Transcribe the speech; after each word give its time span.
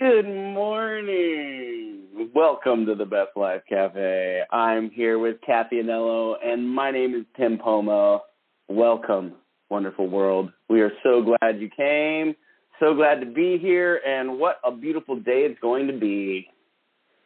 Good 0.00 0.24
morning. 0.24 2.30
Welcome 2.34 2.86
to 2.86 2.94
the 2.94 3.04
Best 3.04 3.36
Life 3.36 3.60
Cafe. 3.68 4.44
I'm 4.50 4.88
here 4.88 5.18
with 5.18 5.42
Kathy 5.44 5.76
Anello, 5.76 6.36
and 6.42 6.66
my 6.66 6.90
name 6.90 7.14
is 7.14 7.26
Tim 7.36 7.58
Pomo. 7.58 8.22
Welcome, 8.66 9.34
wonderful 9.68 10.08
world. 10.08 10.52
We 10.70 10.80
are 10.80 10.92
so 11.02 11.22
glad 11.22 11.60
you 11.60 11.68
came. 11.68 12.34
So 12.78 12.94
glad 12.94 13.20
to 13.20 13.26
be 13.26 13.58
here, 13.58 14.00
and 14.06 14.38
what 14.38 14.58
a 14.64 14.72
beautiful 14.72 15.16
day 15.16 15.42
it's 15.42 15.60
going 15.60 15.86
to 15.88 15.92
be. 15.92 16.48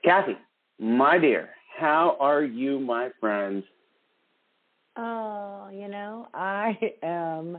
Kathy, 0.05 0.37
my 0.81 1.19
dear, 1.19 1.51
how 1.79 2.17
are 2.19 2.43
you, 2.43 2.81
my 2.81 3.11
friend? 3.21 3.63
Oh, 4.97 5.69
you 5.73 5.87
know, 5.87 6.27
I 6.35 6.77
am 7.05 7.59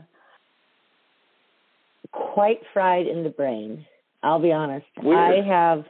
quite 2.12 2.60
fried 2.74 3.06
in 3.06 3.24
the 3.24 3.30
brain. 3.30 3.86
I'll 4.26 4.40
be 4.40 4.50
honest. 4.50 4.86
Weird. 5.00 5.16
I 5.16 5.46
have, 5.46 5.84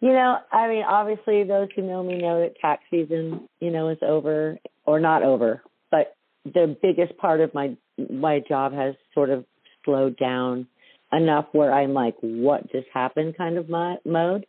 you 0.00 0.08
know, 0.08 0.38
I 0.50 0.66
mean, 0.66 0.82
obviously, 0.82 1.44
those 1.44 1.68
who 1.76 1.82
know 1.82 2.02
me 2.02 2.18
know 2.18 2.40
that 2.40 2.58
tax 2.60 2.82
season, 2.90 3.48
you 3.60 3.70
know, 3.70 3.88
is 3.88 3.98
over 4.02 4.58
or 4.84 4.98
not 4.98 5.22
over. 5.22 5.62
But 5.92 6.16
the 6.44 6.76
biggest 6.82 7.16
part 7.18 7.40
of 7.40 7.54
my 7.54 7.76
my 8.10 8.40
job 8.40 8.72
has 8.74 8.96
sort 9.14 9.30
of 9.30 9.44
slowed 9.84 10.16
down 10.16 10.66
enough 11.12 11.46
where 11.52 11.72
I'm 11.72 11.94
like, 11.94 12.16
what 12.20 12.72
just 12.72 12.88
happened, 12.92 13.36
kind 13.36 13.56
of 13.56 13.68
mo- 13.68 14.00
mode. 14.04 14.44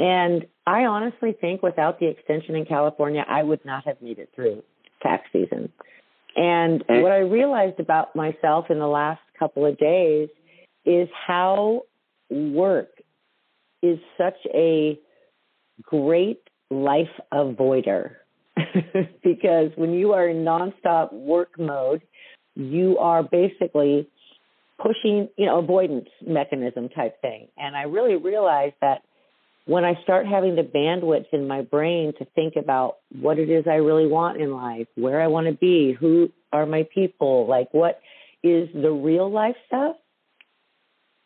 And 0.00 0.46
I 0.66 0.86
honestly 0.86 1.36
think 1.40 1.62
without 1.62 2.00
the 2.00 2.08
extension 2.08 2.56
in 2.56 2.64
California, 2.64 3.24
I 3.28 3.44
would 3.44 3.64
not 3.64 3.86
have 3.86 4.02
made 4.02 4.18
it 4.18 4.30
through 4.34 4.64
tax 5.02 5.28
season. 5.32 5.70
And 6.34 6.82
what 6.88 7.12
I 7.12 7.18
realized 7.18 7.78
about 7.78 8.16
myself 8.16 8.66
in 8.70 8.78
the 8.78 8.86
last 8.88 9.20
couple 9.38 9.66
of 9.66 9.78
days 9.78 10.30
is 10.84 11.08
how 11.26 11.82
work 12.30 12.88
is 13.82 13.98
such 14.16 14.36
a 14.54 14.98
great 15.82 16.40
life 16.70 17.08
avoider. 17.32 18.16
because 19.24 19.70
when 19.76 19.92
you 19.92 20.12
are 20.12 20.28
in 20.28 20.44
nonstop 20.44 21.12
work 21.12 21.58
mode, 21.58 22.02
you 22.54 22.98
are 22.98 23.22
basically 23.22 24.08
pushing, 24.80 25.28
you 25.36 25.46
know, 25.46 25.58
avoidance 25.58 26.08
mechanism 26.26 26.88
type 26.88 27.20
thing. 27.20 27.48
And 27.56 27.76
I 27.76 27.82
really 27.82 28.16
realized 28.16 28.74
that 28.80 29.02
when 29.66 29.84
I 29.84 30.00
start 30.02 30.26
having 30.26 30.56
the 30.56 30.62
bandwidth 30.62 31.26
in 31.32 31.46
my 31.46 31.62
brain 31.62 32.12
to 32.18 32.24
think 32.34 32.56
about 32.56 32.96
what 33.20 33.38
it 33.38 33.50
is 33.50 33.66
I 33.66 33.76
really 33.76 34.06
want 34.06 34.40
in 34.40 34.52
life, 34.52 34.88
where 34.94 35.20
I 35.20 35.28
want 35.28 35.46
to 35.46 35.52
be, 35.52 35.92
who 35.92 36.30
are 36.52 36.66
my 36.66 36.86
people, 36.92 37.46
like 37.46 37.68
what 37.72 38.00
is 38.42 38.68
the 38.74 38.90
real 38.90 39.30
life 39.30 39.56
stuff, 39.66 39.96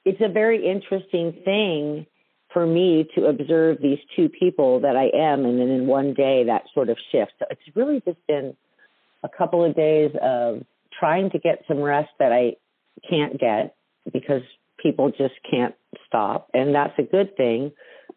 it's 0.04 0.20
a 0.20 0.28
very 0.28 0.66
interesting 0.66 1.32
thing 1.44 2.06
for 2.52 2.66
me 2.66 3.08
to 3.16 3.26
observe 3.26 3.78
these 3.82 3.98
two 4.14 4.28
people 4.28 4.80
that 4.80 4.96
I 4.96 5.10
am, 5.16 5.44
and 5.44 5.58
then 5.58 5.68
in 5.68 5.86
one 5.86 6.14
day 6.14 6.44
that 6.44 6.62
sort 6.72 6.88
of 6.88 6.96
shifts. 7.10 7.34
So 7.38 7.46
it's 7.50 7.76
really 7.76 8.00
just 8.06 8.24
been 8.28 8.56
a 9.24 9.28
couple 9.28 9.64
of 9.64 9.74
days 9.74 10.12
of 10.22 10.62
trying 10.98 11.30
to 11.30 11.38
get 11.38 11.64
some 11.66 11.78
rest 11.78 12.10
that 12.20 12.32
I 12.32 12.56
can't 13.08 13.38
get 13.38 13.74
because 14.12 14.42
people 14.80 15.10
just 15.10 15.34
can't 15.50 15.74
stop, 16.06 16.48
and 16.54 16.74
that's 16.74 16.96
a 16.98 17.02
good 17.02 17.36
thing. 17.36 17.72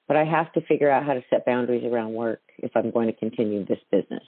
But 0.08 0.18
I 0.18 0.24
have 0.24 0.54
to 0.54 0.62
figure 0.62 0.90
out 0.90 1.06
how 1.06 1.14
to 1.14 1.24
set 1.30 1.46
boundaries 1.46 1.84
around 1.84 2.14
work 2.14 2.42
if 2.60 2.72
I'm 2.76 2.92
going 2.92 3.08
to 3.08 3.14
continue 3.14 3.66
this 3.66 3.80
business. 3.92 4.24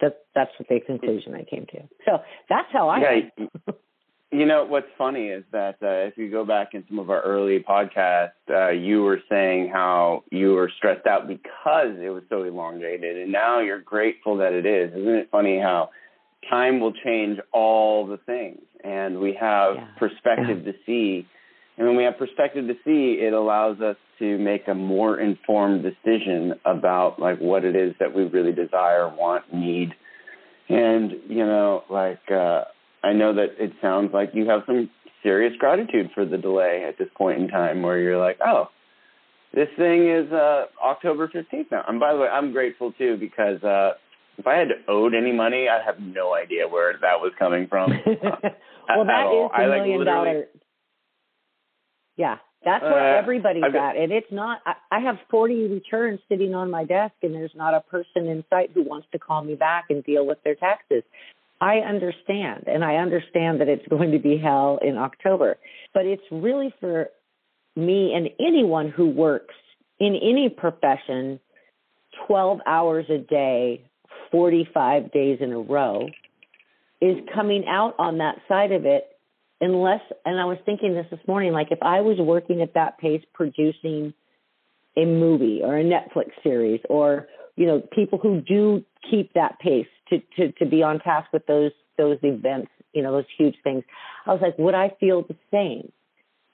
That, 0.00 0.20
that's 0.34 0.50
what 0.58 0.68
the 0.68 0.80
conclusion 0.80 1.34
I 1.34 1.44
came 1.44 1.66
to. 1.66 1.82
So 2.06 2.18
that's 2.48 2.68
how 2.72 2.88
I. 2.88 3.00
Yeah, 3.36 3.46
you 4.32 4.46
know 4.46 4.64
what's 4.64 4.86
funny 4.96 5.26
is 5.26 5.42
that 5.50 5.76
uh, 5.82 6.06
if 6.08 6.16
you 6.16 6.30
go 6.30 6.44
back 6.44 6.74
in 6.74 6.84
some 6.88 6.98
of 7.00 7.10
our 7.10 7.20
early 7.22 7.58
podcasts, 7.58 8.30
uh, 8.48 8.68
you 8.68 9.02
were 9.02 9.20
saying 9.28 9.70
how 9.72 10.22
you 10.30 10.52
were 10.52 10.70
stressed 10.76 11.06
out 11.06 11.26
because 11.26 11.96
it 12.00 12.10
was 12.10 12.22
so 12.28 12.44
elongated, 12.44 13.16
and 13.16 13.32
now 13.32 13.58
you're 13.60 13.80
grateful 13.80 14.36
that 14.36 14.52
it 14.52 14.66
is. 14.66 14.92
Isn't 14.92 15.14
it 15.14 15.28
funny 15.32 15.58
how 15.58 15.90
time 16.48 16.78
will 16.80 16.92
change 16.92 17.40
all 17.52 18.06
the 18.06 18.18
things, 18.18 18.60
and 18.84 19.18
we 19.18 19.34
have 19.34 19.74
Yeah. 19.74 19.86
perspective 19.98 20.64
to 20.64 20.74
see, 20.86 21.26
and 21.76 21.86
when 21.88 21.96
we 21.96 22.04
have 22.04 22.16
perspective 22.16 22.68
to 22.68 22.76
see, 22.84 23.14
it 23.20 23.32
allows 23.32 23.80
us 23.80 23.96
to 24.20 24.38
make 24.38 24.68
a 24.68 24.74
more 24.74 25.18
informed 25.18 25.82
decision 25.82 26.54
about 26.64 27.18
like 27.18 27.38
what 27.40 27.64
it 27.64 27.74
is 27.74 27.94
that 27.98 28.14
we 28.14 28.24
really 28.24 28.52
desire, 28.52 29.08
want, 29.08 29.52
need, 29.52 29.92
and 30.68 31.12
you 31.28 31.44
know, 31.44 31.82
like. 31.90 32.30
uh 32.30 32.64
I 33.02 33.12
know 33.12 33.34
that 33.34 33.56
it 33.58 33.72
sounds 33.80 34.12
like 34.12 34.30
you 34.34 34.48
have 34.48 34.62
some 34.66 34.90
serious 35.22 35.54
gratitude 35.58 36.10
for 36.14 36.24
the 36.24 36.38
delay 36.38 36.84
at 36.86 36.98
this 36.98 37.08
point 37.16 37.38
in 37.40 37.48
time 37.48 37.82
where 37.82 37.98
you're 37.98 38.18
like, 38.18 38.38
oh, 38.44 38.68
this 39.52 39.68
thing 39.76 40.08
is 40.08 40.30
uh 40.32 40.66
October 40.82 41.28
15th 41.28 41.70
now. 41.70 41.84
And 41.88 41.98
by 41.98 42.12
the 42.12 42.18
way, 42.20 42.28
I'm 42.28 42.52
grateful 42.52 42.92
too 42.92 43.16
because 43.18 43.62
uh 43.64 43.92
if 44.38 44.46
I 44.46 44.54
had 44.56 44.68
owed 44.88 45.14
any 45.14 45.32
money, 45.32 45.68
I 45.68 45.82
have 45.84 46.00
no 46.00 46.34
idea 46.34 46.66
where 46.66 46.92
that 46.92 47.20
was 47.20 47.32
coming 47.38 47.66
from. 47.66 47.90
well, 48.06 48.22
at 48.22 49.06
that 49.06 49.26
is 49.26 49.50
the 49.50 49.62
I, 49.62 49.66
like, 49.66 49.82
million 49.82 50.04
dollar. 50.06 50.44
Yeah, 52.16 52.36
that's 52.64 52.82
where 52.82 53.16
Uh, 53.16 53.18
everybody's 53.18 53.62
got- 53.62 53.74
at, 53.74 53.96
and 53.96 54.12
it's 54.12 54.30
not. 54.30 54.60
I, 54.64 54.74
I 54.90 55.00
have 55.00 55.18
forty 55.30 55.68
returns 55.68 56.20
sitting 56.28 56.54
on 56.54 56.70
my 56.70 56.84
desk, 56.84 57.14
and 57.22 57.34
there's 57.34 57.54
not 57.54 57.74
a 57.74 57.80
person 57.80 58.26
in 58.28 58.44
sight 58.50 58.70
who 58.72 58.82
wants 58.82 59.08
to 59.12 59.18
call 59.18 59.42
me 59.42 59.54
back 59.54 59.86
and 59.90 60.02
deal 60.04 60.26
with 60.26 60.42
their 60.42 60.54
taxes. 60.54 61.02
I 61.60 61.78
understand, 61.78 62.64
and 62.66 62.82
I 62.84 62.96
understand 62.96 63.60
that 63.60 63.68
it's 63.68 63.86
going 63.88 64.12
to 64.12 64.18
be 64.18 64.38
hell 64.38 64.78
in 64.82 64.96
October, 64.96 65.56
but 65.92 66.06
it's 66.06 66.22
really 66.30 66.72
for 66.80 67.10
me 67.76 68.14
and 68.14 68.30
anyone 68.40 68.88
who 68.90 69.10
works 69.10 69.54
in 69.98 70.16
any 70.16 70.48
profession 70.48 71.38
12 72.26 72.60
hours 72.66 73.06
a 73.10 73.18
day, 73.18 73.84
45 74.30 75.12
days 75.12 75.38
in 75.40 75.52
a 75.52 75.60
row, 75.60 76.08
is 77.00 77.16
coming 77.34 77.64
out 77.68 77.94
on 77.98 78.18
that 78.18 78.36
side 78.48 78.72
of 78.72 78.84
it 78.84 79.06
unless 79.60 80.00
and 80.24 80.40
I 80.40 80.44
was 80.44 80.58
thinking 80.64 80.94
this 80.94 81.06
this 81.10 81.20
morning 81.26 81.52
like 81.52 81.68
if 81.70 81.78
I 81.82 82.00
was 82.00 82.18
working 82.18 82.62
at 82.62 82.74
that 82.74 82.98
pace 82.98 83.22
producing 83.32 84.14
a 84.96 85.04
movie 85.04 85.60
or 85.62 85.76
a 85.76 85.84
Netflix 85.84 86.30
series 86.42 86.80
or 86.88 87.28
you 87.56 87.66
know 87.66 87.82
people 87.92 88.18
who 88.18 88.40
do 88.40 88.84
keep 89.10 89.32
that 89.34 89.58
pace 89.60 89.86
to 90.10 90.20
to 90.36 90.52
to 90.52 90.66
be 90.66 90.82
on 90.82 90.98
task 91.00 91.32
with 91.32 91.46
those 91.46 91.72
those 91.96 92.18
events 92.22 92.70
you 92.92 93.02
know 93.02 93.12
those 93.12 93.24
huge 93.36 93.56
things. 93.62 93.84
I 94.26 94.32
was 94.32 94.42
like 94.42 94.58
would 94.58 94.74
I 94.74 94.92
feel 95.00 95.22
the 95.22 95.36
same? 95.50 95.92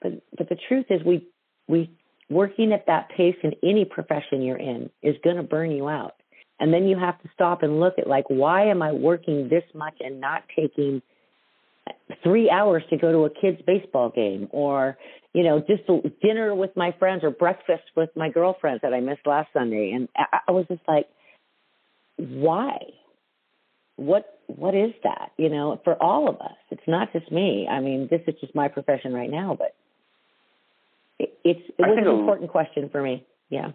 But 0.01 0.21
but 0.37 0.49
the 0.49 0.57
truth 0.67 0.85
is 0.89 1.03
we 1.03 1.27
we 1.67 1.89
working 2.29 2.73
at 2.73 2.85
that 2.87 3.09
pace 3.09 3.37
in 3.43 3.53
any 3.63 3.85
profession 3.85 4.41
you're 4.41 4.57
in 4.57 4.89
is 5.01 5.15
going 5.23 5.37
to 5.37 5.43
burn 5.43 5.71
you 5.71 5.87
out. 5.87 6.15
And 6.59 6.73
then 6.73 6.87
you 6.87 6.97
have 6.97 7.21
to 7.21 7.29
stop 7.33 7.63
and 7.63 7.79
look 7.79 7.95
at 7.97 8.07
like 8.07 8.25
why 8.27 8.65
am 8.65 8.81
I 8.81 8.91
working 8.91 9.49
this 9.49 9.63
much 9.73 9.95
and 9.99 10.19
not 10.19 10.43
taking 10.55 11.01
three 12.23 12.49
hours 12.49 12.83
to 12.89 12.97
go 12.97 13.11
to 13.11 13.25
a 13.25 13.29
kid's 13.29 13.61
baseball 13.65 14.09
game? 14.09 14.47
Or 14.51 14.97
you 15.33 15.43
know 15.43 15.59
just 15.59 15.83
dinner 16.21 16.55
with 16.55 16.75
my 16.75 16.93
friends 16.97 17.23
or 17.23 17.31
breakfast 17.31 17.83
with 17.95 18.09
my 18.15 18.29
girlfriends 18.29 18.81
that 18.81 18.93
i 18.93 18.99
missed 18.99 19.25
last 19.25 19.49
sunday. 19.53 19.91
And 19.91 20.09
I 20.15 20.51
was 20.51 20.65
just 20.67 20.81
like 20.87 21.07
why 22.17 22.79
what 23.97 24.39
what 24.47 24.73
is 24.73 24.91
that 25.03 25.31
you 25.37 25.49
know 25.49 25.79
for 25.83 26.01
all 26.01 26.29
of 26.29 26.39
us 26.41 26.57
it's 26.71 26.87
not 26.87 27.11
just 27.11 27.31
me 27.31 27.67
i 27.69 27.79
mean 27.79 28.07
this 28.09 28.21
is 28.27 28.33
just 28.39 28.55
my 28.55 28.67
profession 28.67 29.13
right 29.13 29.29
now 29.29 29.55
but 29.57 29.75
it, 31.19 31.37
it's 31.43 31.69
it 31.77 31.81
was 31.81 31.97
an 31.99 32.07
a- 32.07 32.17
important 32.17 32.49
question 32.49 32.89
for 32.89 33.01
me 33.01 33.25
yeah 33.49 33.71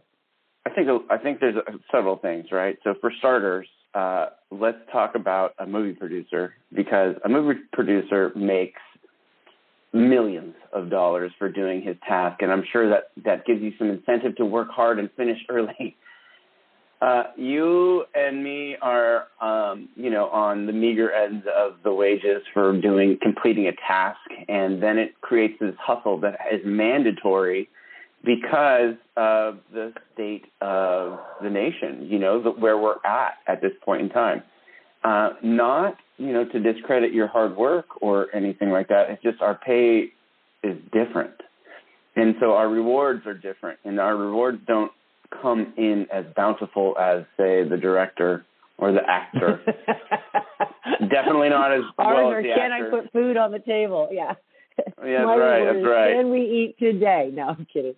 I 0.65 0.71
think 0.71 0.88
I 1.10 1.19
think 1.19 1.41
there's 1.41 1.56
uh, 1.56 1.72
several 1.91 2.16
things, 2.16 2.47
right? 2.53 2.78
So 2.84 2.94
for 3.00 3.12
starters, 3.19 3.66
uh, 3.94 4.27
let's 4.50 4.78
talk 4.93 5.15
about 5.15 5.55
a 5.59 5.66
movie 5.66 5.93
producer 5.93 6.54
because 6.72 7.16
a 7.25 7.28
movie 7.28 7.60
producer 7.72 8.33
makes 8.37 8.81
millions 9.93 10.54
of 10.72 10.89
dollars 10.89 11.33
for 11.39 11.49
doing 11.50 11.83
his 11.83 11.97
task, 12.09 12.42
and 12.42 12.53
I'm 12.53 12.65
sure 12.72 12.89
that 12.91 13.10
that 13.24 13.45
gives 13.45 13.60
you 13.60 13.72
some 13.77 13.91
incentive 13.91 14.36
to 14.36 14.45
work 14.45 14.69
hard 14.71 14.98
and 14.98 15.10
finish 15.16 15.39
early. 15.48 15.97
Uh, 17.03 17.25
you 17.37 18.04
and 18.15 18.45
me 18.45 18.77
are, 18.81 19.27
um, 19.41 19.89
you 19.97 20.09
know, 20.09 20.28
on 20.28 20.66
the 20.66 20.72
meager 20.72 21.10
ends 21.10 21.45
of 21.53 21.72
the 21.83 21.93
wages 21.93 22.43
for 22.54 22.81
doing 22.81 23.19
completing 23.21 23.66
a 23.66 23.72
task, 23.72 24.21
and 24.49 24.81
then 24.81 24.99
it 24.99 25.21
creates 25.21 25.54
this 25.59 25.75
hustle 25.81 26.21
that 26.21 26.39
is 26.53 26.60
mandatory 26.65 27.69
because 28.25 28.95
of 29.16 29.59
the 29.72 29.93
state 30.15 30.45
of 30.60 31.19
the 31.43 31.51
nation, 31.51 32.07
you 32.09 32.21
know, 32.21 32.41
the, 32.41 32.51
where 32.51 32.78
we're 32.78 33.05
at 33.05 33.34
at 33.48 33.60
this 33.60 33.72
point 33.84 34.03
in 34.03 34.09
time. 34.09 34.41
Uh, 35.03 35.31
not, 35.43 35.97
you 36.19 36.33
know, 36.33 36.45
to 36.45 36.60
discredit 36.60 37.13
your 37.13 37.27
hard 37.27 37.57
work 37.57 37.87
or 38.01 38.28
anything 38.33 38.71
like 38.71 38.87
that. 38.87 39.10
It's 39.10 39.22
just 39.25 39.43
our 39.43 39.57
pay 39.57 40.13
is 40.63 40.77
different. 40.93 41.34
And 42.15 42.37
so 42.39 42.53
our 42.53 42.69
rewards 42.69 43.27
are 43.27 43.34
different, 43.34 43.81
and 43.84 43.98
our 43.98 44.16
rewards 44.16 44.60
don't 44.69 44.93
come 45.41 45.73
in 45.77 46.07
as 46.13 46.25
bountiful 46.37 46.97
as, 46.99 47.23
say, 47.37 47.67
the 47.69 47.77
director 47.81 48.45
or 48.79 48.93
the 48.93 49.03
actor. 49.09 49.61
Definitely 51.01 51.51
not 51.51 51.73
as 51.73 51.83
Ours 51.99 52.17
well 52.17 52.33
as 52.33 52.43
the 52.43 52.53
can 52.55 52.73
actor. 52.73 52.87
I 52.87 52.91
put 52.91 53.13
food 53.13 53.37
on 53.37 53.53
the 53.53 53.61
table? 53.61 54.09
Yeah. 54.11 54.34
Yeah, 55.05 55.25
that's 55.27 55.39
right. 55.39 55.65
That's 55.65 55.79
is, 55.79 55.84
right. 55.84 56.15
Can 56.15 56.31
we 56.31 56.41
eat 56.41 56.77
today? 56.79 57.31
No, 57.33 57.49
I'm 57.49 57.67
kidding. 57.73 57.95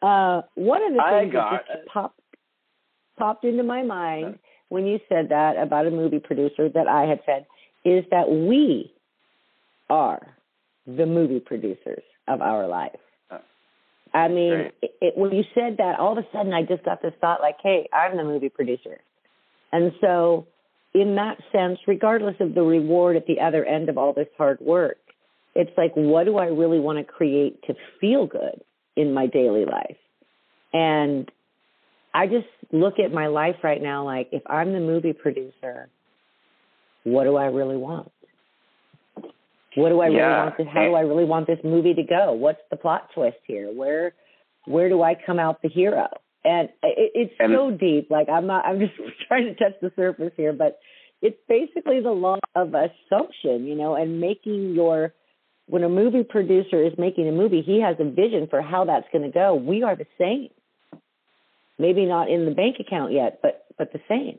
Uh, 0.00 0.42
one 0.54 0.82
of 0.82 0.92
the 0.92 1.02
things 1.10 1.32
got 1.32 1.50
that 1.66 1.78
just 1.78 1.88
popped 1.88 2.20
popped 3.18 3.44
into 3.44 3.64
my 3.64 3.82
mind 3.82 4.38
when 4.68 4.86
you 4.86 5.00
said 5.08 5.30
that 5.30 5.56
about 5.56 5.86
a 5.86 5.90
movie 5.90 6.20
producer 6.20 6.68
that 6.68 6.86
I 6.86 7.02
had 7.02 7.18
said 7.26 7.46
is 7.84 8.04
that 8.12 8.30
we 8.30 8.92
are 9.90 10.36
the 10.86 11.06
movie 11.06 11.40
producers 11.40 12.02
of 12.28 12.40
our 12.40 12.68
life. 12.68 12.92
I 14.14 14.28
mean, 14.28 14.70
it, 14.82 14.94
it, 15.00 15.16
when 15.16 15.32
you 15.32 15.44
said 15.54 15.76
that, 15.78 15.98
all 15.98 16.16
of 16.16 16.24
a 16.24 16.26
sudden 16.32 16.52
I 16.52 16.62
just 16.62 16.84
got 16.84 17.02
this 17.02 17.12
thought 17.20 17.40
like, 17.40 17.56
hey, 17.62 17.88
I'm 17.92 18.16
the 18.16 18.24
movie 18.24 18.48
producer. 18.48 18.98
And 19.72 19.92
so, 20.00 20.46
in 20.94 21.16
that 21.16 21.38
sense, 21.52 21.78
regardless 21.86 22.36
of 22.40 22.54
the 22.54 22.62
reward 22.62 23.16
at 23.16 23.26
the 23.26 23.40
other 23.40 23.64
end 23.64 23.88
of 23.88 23.98
all 23.98 24.12
this 24.12 24.28
hard 24.36 24.60
work, 24.60 24.98
it's 25.54 25.70
like, 25.76 25.92
what 25.94 26.24
do 26.24 26.38
I 26.38 26.46
really 26.46 26.80
want 26.80 26.98
to 26.98 27.04
create 27.04 27.62
to 27.64 27.74
feel 28.00 28.26
good 28.26 28.62
in 28.96 29.12
my 29.12 29.26
daily 29.26 29.64
life? 29.64 29.96
And 30.72 31.30
I 32.14 32.26
just 32.26 32.46
look 32.72 32.98
at 32.98 33.12
my 33.12 33.26
life 33.26 33.56
right 33.62 33.82
now 33.82 34.04
like, 34.04 34.28
if 34.32 34.42
I'm 34.46 34.72
the 34.72 34.80
movie 34.80 35.12
producer, 35.12 35.88
what 37.04 37.24
do 37.24 37.36
I 37.36 37.46
really 37.46 37.76
want? 37.76 38.10
What 39.78 39.90
do 39.90 40.00
I 40.00 40.06
really 40.06 40.18
want? 40.18 40.56
To, 40.58 40.64
how 40.64 40.84
do 40.84 40.94
I 40.94 41.00
really 41.00 41.24
want 41.24 41.46
this 41.46 41.58
movie 41.64 41.94
to 41.94 42.02
go? 42.02 42.32
What's 42.32 42.60
the 42.70 42.76
plot 42.76 43.08
twist 43.14 43.38
here? 43.46 43.72
Where, 43.72 44.12
where 44.66 44.88
do 44.88 45.02
I 45.02 45.14
come 45.14 45.38
out 45.38 45.62
the 45.62 45.68
hero? 45.68 46.08
And 46.44 46.68
it, 46.82 47.12
it's 47.14 47.34
And- 47.38 47.52
so 47.54 47.70
deep. 47.70 48.10
Like 48.10 48.28
I'm 48.28 48.46
not. 48.46 48.64
I'm 48.66 48.78
just 48.80 48.92
trying 49.26 49.44
to 49.44 49.54
touch 49.54 49.74
the 49.80 49.92
surface 49.96 50.32
here, 50.36 50.52
but 50.52 50.78
it's 51.20 51.38
basically 51.48 52.00
the 52.00 52.10
law 52.10 52.38
of 52.54 52.74
assumption, 52.74 53.66
you 53.66 53.74
know, 53.74 53.94
and 53.94 54.20
making 54.20 54.74
your 54.74 55.12
when 55.66 55.84
a 55.84 55.88
movie 55.88 56.24
producer 56.24 56.82
is 56.82 56.92
making 56.96 57.28
a 57.28 57.32
movie, 57.32 57.60
he 57.60 57.80
has 57.80 57.96
a 57.98 58.04
vision 58.04 58.46
for 58.48 58.62
how 58.62 58.84
that's 58.86 59.06
going 59.12 59.24
to 59.24 59.30
go. 59.30 59.54
We 59.54 59.82
are 59.82 59.94
the 59.96 60.06
same. 60.18 60.48
Maybe 61.78 62.06
not 62.06 62.30
in 62.30 62.46
the 62.46 62.52
bank 62.52 62.76
account 62.80 63.12
yet, 63.12 63.40
but 63.42 63.66
but 63.76 63.92
the 63.92 64.00
same. 64.08 64.38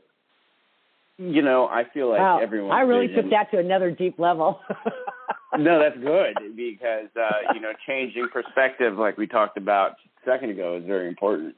You 1.20 1.42
know, 1.42 1.66
I 1.66 1.84
feel 1.92 2.08
like 2.08 2.20
wow, 2.20 2.40
everyone. 2.42 2.72
I 2.72 2.80
really 2.80 3.08
took 3.08 3.28
that 3.28 3.50
to 3.50 3.58
another 3.58 3.90
deep 3.90 4.18
level. 4.18 4.58
no, 5.58 5.78
that's 5.78 5.98
good 6.02 6.56
because 6.56 7.08
uh, 7.14 7.52
you 7.52 7.60
know 7.60 7.72
changing 7.86 8.28
perspective, 8.32 8.96
like 8.96 9.18
we 9.18 9.26
talked 9.26 9.58
about 9.58 9.90
a 9.90 10.30
second 10.30 10.48
ago, 10.48 10.78
is 10.78 10.86
very 10.86 11.08
important. 11.08 11.56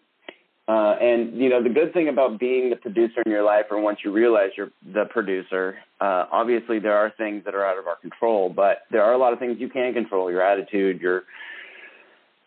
Uh, 0.66 0.96
and 1.00 1.40
you 1.40 1.48
know 1.48 1.62
the 1.62 1.68
good 1.68 1.92
thing 1.92 2.08
about 2.08 2.40
being 2.40 2.70
the 2.70 2.76
producer 2.76 3.22
in 3.24 3.30
your 3.30 3.44
life, 3.44 3.66
or 3.70 3.80
once 3.80 4.00
you 4.04 4.10
realize 4.10 4.50
you're 4.56 4.70
the 4.92 5.04
producer, 5.10 5.76
uh, 6.00 6.26
obviously 6.32 6.80
there 6.80 6.96
are 6.96 7.12
things 7.16 7.44
that 7.44 7.54
are 7.54 7.64
out 7.64 7.78
of 7.78 7.86
our 7.86 7.96
control, 7.96 8.48
but 8.48 8.78
there 8.90 9.04
are 9.04 9.12
a 9.12 9.18
lot 9.18 9.32
of 9.32 9.38
things 9.38 9.58
you 9.60 9.68
can 9.68 9.94
control: 9.94 10.28
your 10.28 10.42
attitude, 10.42 11.00
your 11.00 11.22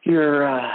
your 0.03 0.45
uh, 0.45 0.69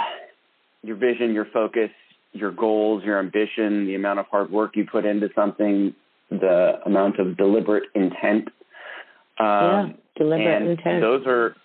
your 0.81 0.95
vision, 0.95 1.35
your 1.35 1.45
focus, 1.53 1.91
your 2.31 2.51
goals, 2.51 3.03
your 3.03 3.19
ambition, 3.19 3.85
the 3.85 3.93
amount 3.93 4.17
of 4.17 4.25
hard 4.31 4.49
work 4.49 4.75
you 4.75 4.87
put 4.91 5.05
into 5.05 5.29
something, 5.35 5.93
the 6.31 6.79
amount 6.85 7.19
of 7.19 7.37
deliberate 7.37 7.83
intent. 7.93 8.47
Um, 9.39 9.45
yeah, 9.47 9.87
deliberate 10.17 10.61
and 10.61 10.69
intent. 10.71 11.01
those 11.01 11.25
are 11.27 11.55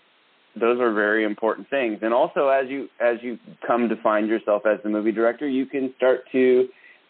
those 0.58 0.80
are 0.80 0.92
very 0.92 1.24
important 1.24 1.68
things. 1.70 1.98
And 2.02 2.12
also, 2.12 2.48
as 2.48 2.68
you 2.68 2.88
as 3.00 3.16
you 3.22 3.38
come 3.66 3.88
to 3.88 3.96
find 4.02 4.28
yourself 4.28 4.62
as 4.66 4.78
the 4.82 4.90
movie 4.90 5.12
director, 5.12 5.48
you 5.48 5.66
can 5.66 5.94
start 5.96 6.24
to 6.32 6.68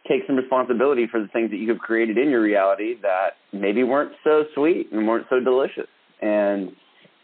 take 0.09 0.23
some 0.27 0.37
responsibility 0.37 1.07
for 1.11 1.21
the 1.21 1.29
things 1.29 1.51
that 1.51 1.57
you 1.57 1.69
have 1.71 1.79
created 1.79 2.19
in 2.19 2.31
your 2.31 2.41
reality 2.41 2.95
that 3.03 3.31
maybe 3.53 3.83
weren't 3.83 4.13
so 4.23 4.45
sweet 4.55 4.89
and 4.93 5.07
weren't 5.07 5.27
so 5.29 5.41
delicious. 5.41 5.89
And 6.21 6.73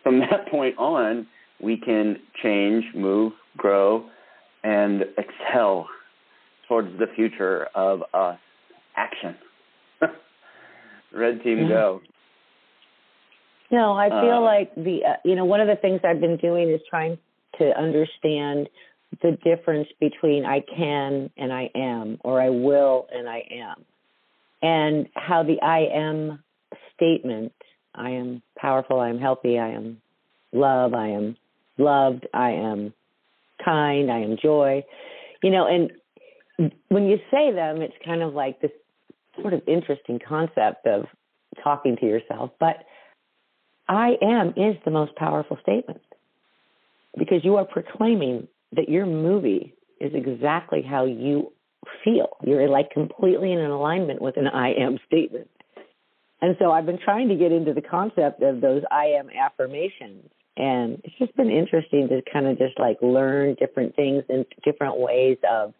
from 0.02 0.18
that 0.30 0.48
point 0.50 0.78
on, 0.78 1.26
we 1.60 1.76
can 1.76 2.16
change, 2.42 2.84
move, 2.94 3.32
grow, 3.56 4.08
and 4.64 5.02
excel 5.18 5.88
towards 6.68 6.88
the 6.98 7.06
future 7.14 7.68
of 7.74 8.02
us. 8.14 8.38
Action. 8.96 9.36
Red 11.12 11.42
team, 11.42 11.58
Yeah. 11.58 11.68
go. 11.68 12.00
No, 13.70 13.92
I 13.94 14.10
feel 14.10 14.36
Uh, 14.36 14.42
like 14.42 14.74
the 14.74 15.00
uh, 15.04 15.16
you 15.24 15.34
know 15.34 15.46
one 15.46 15.60
of 15.60 15.68
the 15.68 15.76
things 15.76 16.00
I've 16.04 16.20
been 16.20 16.36
doing 16.36 16.68
is 16.68 16.80
trying 16.88 17.18
to 17.58 17.78
understand 17.78 18.68
the 19.22 19.32
difference 19.44 19.88
between 20.00 20.44
I 20.44 20.60
can 20.60 21.30
and 21.36 21.52
I 21.52 21.70
am, 21.74 22.18
or 22.22 22.40
I 22.40 22.50
will 22.50 23.06
and 23.12 23.28
I 23.28 23.44
am, 23.50 23.84
and 24.62 25.08
how 25.14 25.42
the 25.42 25.60
I 25.62 25.86
am 25.92 26.42
statement 26.94 27.52
I 27.94 28.10
am 28.10 28.42
powerful, 28.58 29.00
I 29.00 29.08
am 29.08 29.18
healthy, 29.18 29.58
I 29.58 29.68
am 29.70 30.00
love, 30.52 30.94
I 30.94 31.08
am 31.08 31.36
loved, 31.78 32.26
I 32.32 32.50
am 32.50 32.92
kind, 33.64 34.10
I 34.10 34.20
am 34.20 34.36
joy, 34.42 34.84
you 35.42 35.50
know, 35.50 35.66
and 35.66 36.72
when 36.88 37.06
you 37.06 37.18
say 37.30 37.52
them, 37.52 37.80
it's 37.80 37.94
kind 38.04 38.22
of 38.22 38.34
like 38.34 38.60
this 38.60 38.70
sort 39.40 39.54
of 39.54 39.62
interesting 39.66 40.18
concept 40.26 40.86
of 40.86 41.06
talking 41.62 41.96
to 41.96 42.06
yourself, 42.06 42.50
but 42.58 42.84
I 43.88 44.16
am 44.22 44.48
is 44.56 44.76
the 44.84 44.90
most 44.90 45.14
powerful 45.16 45.58
statement 45.62 46.02
because 47.18 47.44
you 47.44 47.56
are 47.56 47.64
proclaiming 47.64 48.48
that 48.72 48.88
your 48.88 49.06
movie 49.06 49.74
is 50.00 50.12
exactly 50.14 50.82
how 50.82 51.04
you 51.04 51.52
feel. 52.04 52.36
You're 52.44 52.68
like 52.68 52.90
completely 52.90 53.52
in 53.52 53.58
an 53.58 53.70
alignment 53.70 54.22
with 54.22 54.36
an 54.36 54.46
I 54.46 54.72
am 54.72 54.98
statement. 55.06 55.48
And 56.40 56.56
so 56.58 56.72
I've 56.72 56.86
been 56.86 56.98
trying 56.98 57.28
to 57.28 57.36
get 57.36 57.52
into 57.52 57.72
the 57.72 57.82
concept 57.82 58.42
of 58.42 58.60
those 58.60 58.82
I 58.90 59.06
am 59.06 59.28
affirmations. 59.30 60.28
And 60.56 61.00
it's 61.04 61.16
just 61.18 61.36
been 61.36 61.50
interesting 61.50 62.08
to 62.08 62.20
kind 62.32 62.46
of 62.46 62.58
just 62.58 62.78
like 62.78 62.98
learn 63.00 63.54
different 63.58 63.94
things 63.94 64.24
and 64.28 64.44
different 64.64 64.98
ways 64.98 65.38
of 65.50 65.72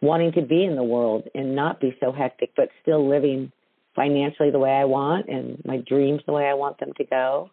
wanting 0.00 0.32
to 0.32 0.42
be 0.42 0.64
in 0.64 0.76
the 0.76 0.84
world 0.84 1.24
and 1.34 1.56
not 1.56 1.80
be 1.80 1.96
so 2.00 2.12
hectic, 2.12 2.50
but 2.56 2.68
still 2.82 3.08
living 3.08 3.52
financially 3.94 4.50
the 4.50 4.58
way 4.58 4.70
I 4.70 4.84
want 4.84 5.28
and 5.28 5.62
my 5.64 5.78
dreams 5.78 6.20
the 6.26 6.32
way 6.32 6.46
I 6.46 6.54
want 6.54 6.78
them 6.78 6.92
to 6.98 7.04
go. 7.04 7.50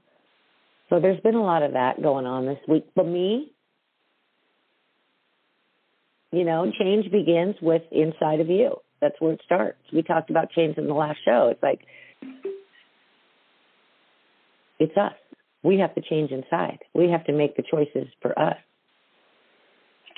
So 0.89 0.99
there's 0.99 1.19
been 1.21 1.35
a 1.35 1.43
lot 1.43 1.63
of 1.63 1.73
that 1.73 2.01
going 2.01 2.25
on 2.25 2.45
this 2.45 2.59
week. 2.67 2.85
For 2.93 3.03
me, 3.03 3.51
you 6.31 6.43
know, 6.43 6.71
change 6.77 7.11
begins 7.11 7.55
with 7.61 7.83
inside 7.91 8.41
of 8.41 8.49
you. 8.49 8.75
That's 8.99 9.15
where 9.19 9.33
it 9.33 9.41
starts. 9.45 9.79
We 9.91 10.01
talked 10.01 10.29
about 10.29 10.51
change 10.51 10.77
in 10.77 10.87
the 10.87 10.93
last 10.93 11.19
show. 11.25 11.49
It's 11.51 11.63
like 11.63 11.81
it's 14.79 14.95
us. 14.97 15.13
We 15.63 15.79
have 15.79 15.95
to 15.95 16.01
change 16.01 16.31
inside. 16.31 16.79
We 16.93 17.09
have 17.09 17.25
to 17.25 17.33
make 17.33 17.55
the 17.55 17.63
choices 17.63 18.07
for 18.21 18.37
us. 18.37 18.57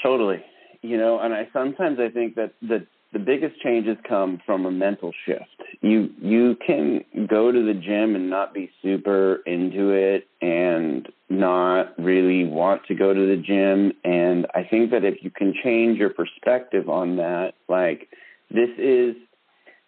Totally. 0.01 0.43
You 0.85 0.97
know, 0.97 1.19
and 1.19 1.33
I 1.33 1.47
sometimes 1.53 1.99
I 1.99 2.09
think 2.09 2.35
that 2.35 2.53
the 2.61 2.85
the 3.15 3.19
biggest 3.19 3.61
changes 3.61 3.95
come 4.07 4.41
from 4.45 4.65
a 4.65 4.71
mental 4.71 5.13
shift. 5.25 5.63
You 5.81 6.09
you 6.21 6.57
can 6.65 7.05
go 7.27 7.49
to 7.51 7.65
the 7.65 7.73
gym 7.73 8.13
and 8.13 8.29
not 8.29 8.53
be 8.53 8.69
super 8.81 9.37
into 9.45 9.91
it 9.91 10.27
and 10.41 11.07
not 11.29 11.97
really 11.97 12.43
want 12.43 12.85
to 12.87 12.93
go 12.93 13.13
to 13.13 13.25
the 13.27 13.41
gym 13.41 13.93
and 14.03 14.45
I 14.53 14.63
think 14.69 14.91
that 14.91 15.05
if 15.05 15.23
you 15.23 15.31
can 15.31 15.53
change 15.63 15.97
your 15.97 16.09
perspective 16.09 16.89
on 16.89 17.15
that, 17.15 17.53
like 17.69 18.09
this 18.51 18.69
is 18.77 19.15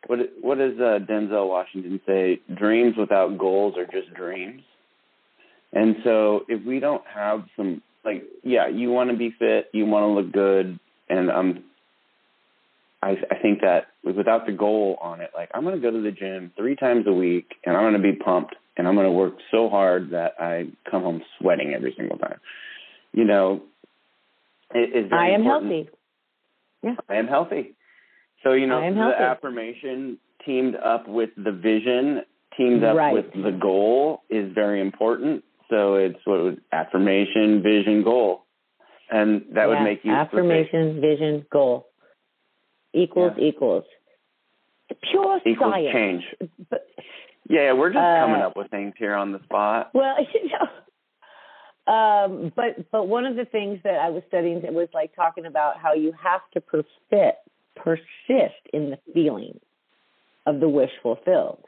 what 0.08 0.20
what 0.42 0.58
does 0.58 0.80
uh, 0.80 1.00
Denzel 1.06 1.50
Washington 1.50 2.00
say? 2.06 2.40
Dreams 2.56 2.96
without 2.98 3.38
goals 3.38 3.76
are 3.78 3.86
just 3.86 4.14
dreams. 4.14 4.62
And 5.74 5.98
so 6.04 6.46
if 6.48 6.66
we 6.66 6.80
don't 6.80 7.04
have 7.14 7.44
some 7.58 7.82
like 8.06 8.24
yeah, 8.44 8.68
you 8.70 8.90
want 8.90 9.12
to 9.12 9.18
be 9.18 9.36
fit, 9.38 9.70
you 9.74 9.86
want 9.86 10.04
to 10.04 10.08
look 10.08 10.32
good, 10.32 10.80
and 11.10 11.30
um, 11.32 11.64
I 13.02 13.12
I 13.32 13.36
think 13.42 13.62
that 13.62 13.88
without 14.04 14.46
the 14.46 14.52
goal 14.52 14.98
on 15.02 15.22
it, 15.22 15.32
like 15.36 15.50
I'm 15.54 15.64
going 15.64 15.76
to 15.76 15.82
go 15.82 15.92
to 15.92 16.02
the 16.02 16.12
gym 16.12 16.52
three 16.58 16.76
times 16.76 17.06
a 17.08 17.14
week, 17.14 17.48
and 17.66 17.76
I'm 17.76 17.84
going 17.84 18.02
to 18.02 18.12
be 18.12 18.18
pumped, 18.18 18.56
and 18.78 18.88
I'm 18.88 18.96
going 18.96 19.06
to 19.08 19.12
work 19.12 19.36
so 19.52 19.70
hard 19.70 20.12
that 20.12 20.34
I 20.40 20.66
come 20.90 21.04
home 21.04 21.22
sweating 21.40 21.74
every 21.76 21.94
single 21.98 22.18
time. 22.18 22.40
You 23.14 23.26
know, 23.26 23.62
it, 24.74 24.90
it's 24.94 25.10
very 25.10 25.32
I 25.32 25.34
am 25.36 25.42
important. 25.42 25.72
healthy. 25.72 25.90
Yeah. 26.84 26.96
I 27.10 27.16
am 27.16 27.28
healthy. 27.28 27.74
So 28.44 28.54
you 28.54 28.68
know 28.68 28.80
the 28.82 28.96
healthy. 28.96 29.16
affirmation 29.24 30.18
teamed 30.46 30.76
up 30.76 31.08
with 31.08 31.32
the 31.36 31.52
vision, 31.52 32.22
teamed 32.56 32.84
up 32.84 32.96
Right. 32.96 33.14
with 33.14 33.32
the 33.34 33.58
goal 33.60 34.22
is 34.30 34.54
very 34.54 34.80
important. 34.82 35.44
So 35.70 35.96
it's 35.96 36.20
what 36.26 36.42
would 36.44 36.62
affirmation, 36.72 37.62
vision, 37.62 38.04
goal, 38.04 38.46
and 39.10 39.46
that 39.52 39.68
would 39.68 39.82
make 39.82 40.04
you 40.04 40.12
affirmation, 40.12 41.00
vision, 41.02 41.46
goal 41.52 41.88
equals 42.94 43.34
Yeah. 43.38 43.46
equals 43.46 43.86
pure 45.04 45.40
equals 45.46 45.74
science. 45.74 45.94
change. 45.94 46.36
But 46.70 46.88
Yeah, 47.50 47.62
yeah, 47.62 47.74
we're 47.74 47.90
just 47.90 48.04
Uh, 48.04 48.20
coming 48.20 48.42
up 48.42 48.56
with 48.58 48.70
things 48.70 48.94
here 48.98 49.14
on 49.16 49.32
the 49.32 49.40
spot. 49.44 49.92
Well, 49.94 50.16
you 50.34 50.50
know, 50.50 51.94
um, 51.94 52.52
but 52.56 52.90
but 52.92 53.08
one 53.08 53.26
of 53.26 53.36
the 53.36 53.46
things 53.46 53.80
that 53.84 53.96
I 53.96 54.10
was 54.10 54.24
studying 54.28 54.62
was 54.74 54.90
like 54.94 55.16
talking 55.16 55.46
about 55.46 55.78
how 55.78 55.94
you 55.94 56.12
have 56.22 56.42
to 56.54 56.62
persist 56.62 57.38
persist 57.76 58.62
in 58.74 58.90
the 58.90 58.98
feeling 59.14 59.60
of 60.46 60.60
the 60.60 60.68
wish 60.68 60.92
fulfilled, 61.02 61.64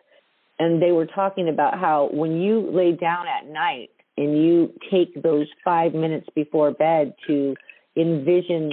and 0.58 0.81
they 0.81 0.91
were 0.91 1.05
talking 1.05 1.48
about 1.48 1.79
how 1.79 2.10
when 2.12 2.41
you 2.41 2.60
lay 2.72 2.91
down 2.91 3.27
at 3.27 3.48
night 3.48 3.91
and 4.19 4.38
you 4.38 4.73
take 4.91 5.23
those 5.23 5.47
five 5.63 5.93
minutes 5.93 6.27
before 6.35 6.71
bed 6.71 7.15
to 7.25 7.55
envision 7.95 8.69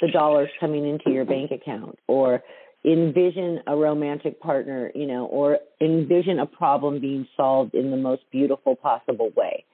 the 0.00 0.08
dollars 0.08 0.48
coming 0.58 0.88
into 0.88 1.10
your 1.10 1.24
bank 1.24 1.52
account 1.52 1.96
or 2.08 2.42
envision 2.84 3.60
a 3.68 3.76
romantic 3.76 4.40
partner, 4.40 4.90
you 4.96 5.06
know, 5.06 5.26
or 5.26 5.58
envision 5.80 6.40
a 6.40 6.46
problem 6.46 7.00
being 7.00 7.28
solved 7.36 7.74
in 7.74 7.92
the 7.92 7.96
most 7.96 8.22
beautiful 8.32 8.74
possible 8.74 9.30
way. 9.36 9.64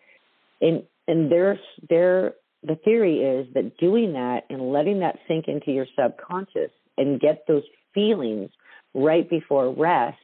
And 0.60 0.82
and 1.08 1.32
there's 1.32 1.58
there 1.88 2.34
the 2.62 2.76
theory 2.84 3.20
is 3.20 3.46
that 3.54 3.78
doing 3.78 4.12
that 4.12 4.42
and 4.50 4.72
letting 4.72 5.00
that 5.00 5.18
sink 5.26 5.48
into 5.48 5.70
your 5.70 5.86
subconscious 5.98 6.70
and 6.98 7.18
get 7.18 7.44
those 7.48 7.64
feelings 7.94 8.50
right 8.94 9.28
before 9.28 9.72
rest 9.72 10.18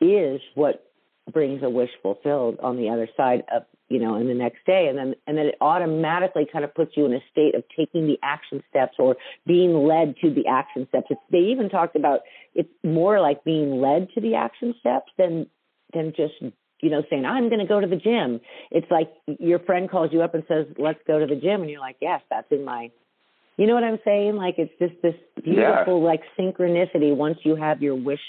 is 0.00 0.40
what 0.54 0.89
brings 1.32 1.62
a 1.62 1.70
wish 1.70 1.90
fulfilled 2.02 2.58
on 2.62 2.76
the 2.76 2.88
other 2.88 3.08
side 3.16 3.42
of 3.52 3.62
you 3.88 3.98
know 3.98 4.16
in 4.16 4.26
the 4.26 4.34
next 4.34 4.64
day. 4.66 4.86
And 4.88 4.96
then 4.96 5.14
and 5.26 5.36
then 5.36 5.46
it 5.46 5.56
automatically 5.60 6.46
kind 6.50 6.64
of 6.64 6.74
puts 6.74 6.96
you 6.96 7.06
in 7.06 7.12
a 7.12 7.20
state 7.30 7.54
of 7.54 7.64
taking 7.76 8.06
the 8.06 8.18
action 8.22 8.62
steps 8.70 8.94
or 8.98 9.16
being 9.46 9.86
led 9.86 10.16
to 10.22 10.32
the 10.32 10.46
action 10.48 10.86
steps. 10.88 11.08
It's, 11.10 11.20
they 11.30 11.50
even 11.50 11.68
talked 11.68 11.96
about 11.96 12.20
it's 12.54 12.70
more 12.82 13.20
like 13.20 13.44
being 13.44 13.80
led 13.80 14.08
to 14.14 14.20
the 14.20 14.36
action 14.36 14.74
steps 14.80 15.10
than 15.18 15.46
than 15.92 16.12
just 16.16 16.34
you 16.80 16.88
know 16.88 17.02
saying 17.10 17.26
i'm 17.26 17.48
going 17.48 17.60
to 17.60 17.66
go 17.66 17.80
to 17.80 17.86
the 17.86 17.96
gym. 17.96 18.40
It's 18.70 18.90
like 18.90 19.12
your 19.38 19.58
friend 19.58 19.90
calls 19.90 20.10
you 20.12 20.22
up 20.22 20.34
and 20.34 20.44
says 20.48 20.66
let's 20.78 21.00
go 21.06 21.18
to 21.18 21.26
the 21.26 21.40
gym. 21.40 21.62
And 21.62 21.70
you're 21.70 21.80
like 21.80 21.96
yes 22.00 22.22
that's 22.30 22.50
in 22.50 22.64
my 22.64 22.90
you 23.56 23.66
know 23.66 23.74
what 23.74 23.84
i'm 23.84 23.98
saying? 24.04 24.36
Like 24.36 24.54
it's 24.58 24.72
just 24.78 25.02
this 25.02 25.14
beautiful 25.42 26.00
yeah. 26.00 26.06
like 26.06 26.22
synchronicity 26.38 27.14
once 27.14 27.38
you 27.42 27.56
have 27.56 27.82
your 27.82 27.94
wish 27.94 28.20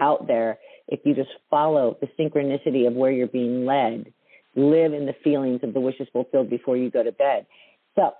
out 0.00 0.26
there 0.26 0.58
if 0.88 1.00
you 1.04 1.14
just 1.14 1.30
follow 1.50 1.96
the 2.00 2.08
synchronicity 2.18 2.86
of 2.86 2.94
where 2.94 3.10
you're 3.10 3.26
being 3.26 3.64
led, 3.64 4.12
live 4.54 4.92
in 4.92 5.06
the 5.06 5.14
feelings 5.24 5.60
of 5.62 5.72
the 5.74 5.80
wishes 5.80 6.08
fulfilled 6.12 6.50
before 6.50 6.76
you 6.76 6.90
go 6.90 7.02
to 7.02 7.12
bed. 7.12 7.46
So 7.96 8.12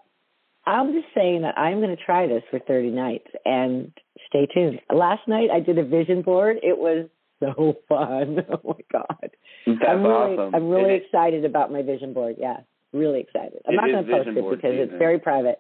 I'm 0.67 0.93
just 0.93 1.07
saying 1.15 1.43
that 1.43 1.59
I'm 1.59 1.81
going 1.81 1.95
to 1.95 2.03
try 2.03 2.27
this 2.27 2.43
for 2.51 2.59
30 2.61 2.91
nights 2.91 3.27
and 3.45 3.93
stay 4.29 4.47
tuned. 4.47 4.81
Last 4.93 5.27
night 5.29 5.51
I 5.53 5.61
did 5.61 5.77
a 5.79 5.85
vision 5.85 6.23
board. 6.23 6.59
It 6.63 6.79
was 6.79 7.09
so 7.41 7.75
fun. 7.89 8.39
Oh 8.51 8.61
my 8.65 8.85
God. 8.93 9.31
That's 9.67 9.79
I'm 9.89 10.03
really, 10.05 10.37
awesome. 10.37 10.55
I'm 10.55 10.69
really 10.71 10.95
It- 10.95 11.03
excited 11.05 11.45
about 11.45 11.73
my 11.73 11.83
vision 11.83 12.13
board. 12.15 12.37
Yeah, 12.39 12.59
really 12.93 13.21
excited. 13.21 13.61
I'm 13.69 13.75
not 13.75 13.87
going 13.91 14.07
to 14.07 14.11
post 14.13 14.29
it 14.29 14.35
because 14.35 14.75
it's 14.75 14.93
very 14.99 15.19
private. 15.19 15.59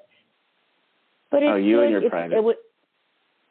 But 1.31 1.43
oh, 1.43 1.47
it's 1.47 1.53
Oh, 1.55 1.57
you 1.57 1.81
and 1.83 1.91
your 1.91 2.01
It's- 2.01 2.11
private. 2.11 2.37
It 2.37 2.57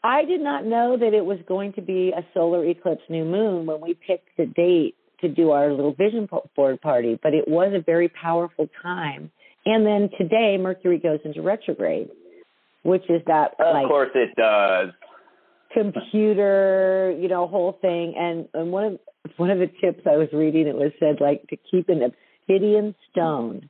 I 0.04 0.26
did 0.26 0.42
not 0.42 0.66
know 0.66 0.98
that 0.98 1.14
it 1.14 1.26
was 1.26 1.38
going 1.48 1.74
to 1.74 1.82
be 1.82 2.12
a 2.16 2.26
solar 2.34 2.66
eclipse 2.66 3.04
new 3.10 3.24
moon 3.24 3.66
when 3.66 3.82
we 3.82 3.94
picked 3.94 4.30
the 4.38 4.46
date 4.46 4.96
to 5.22 5.30
do 5.30 5.52
our 5.52 5.72
little 5.72 5.94
vision 5.94 6.28
board 6.56 6.82
party, 6.82 7.20
but 7.22 7.34
it 7.34 7.48
was 7.48 7.74
a 7.76 7.82
very 7.82 8.10
powerful 8.10 8.68
time. 8.82 9.32
And 9.66 9.86
then 9.86 10.10
today 10.18 10.58
Mercury 10.58 10.98
goes 10.98 11.20
into 11.24 11.44
retrograde, 11.44 12.10
which 12.84 13.04
is 13.10 13.22
that 13.28 13.54
Of 13.60 13.76
like 13.76 13.88
course 13.88 14.10
it 14.16 14.36
does. 14.36 14.90
computer, 15.72 17.16
you 17.20 17.28
know, 17.28 17.48
whole 17.48 17.78
thing. 17.82 18.16
And, 18.18 18.48
and 18.56 18.72
one 18.72 18.86
of 18.86 19.00
one 19.38 19.52
of 19.52 19.60
the 19.60 19.70
tips 19.80 20.02
I 20.08 20.18
was 20.18 20.30
reading, 20.34 20.66
it 20.68 20.76
was 20.76 20.92
said 21.00 21.22
like 21.22 21.46
to 21.50 21.58
keep 21.70 21.90
an 21.90 22.02
obsidian 22.02 22.96
stone 23.12 23.70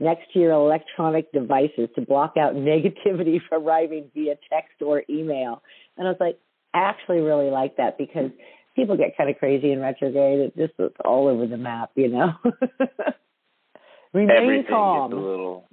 next 0.00 0.32
to 0.32 0.38
your 0.38 0.52
electronic 0.52 1.32
devices 1.32 1.88
to 1.94 2.00
block 2.02 2.34
out 2.38 2.54
negativity 2.54 3.38
from 3.48 3.62
arriving 3.62 4.10
via 4.14 4.36
text 4.50 4.82
or 4.82 5.02
email. 5.08 5.62
And 5.96 6.06
I 6.06 6.10
was 6.10 6.20
like, 6.20 6.38
I 6.74 6.80
actually 6.80 7.20
really 7.20 7.50
like 7.50 7.76
that 7.78 7.96
because 7.96 8.30
people 8.74 8.96
get 8.96 9.16
kind 9.16 9.30
of 9.30 9.38
crazy 9.38 9.72
in 9.72 9.80
retrograde. 9.80 10.40
It 10.40 10.56
just 10.56 10.74
it's 10.78 10.96
all 11.04 11.28
over 11.28 11.46
the 11.46 11.56
map, 11.56 11.90
you 11.94 12.08
know. 12.08 12.32
Remain 14.12 14.30
Everything 14.30 14.66
calm. 14.68 15.10
gets 15.10 15.18
a 15.18 15.22
little 15.22 15.68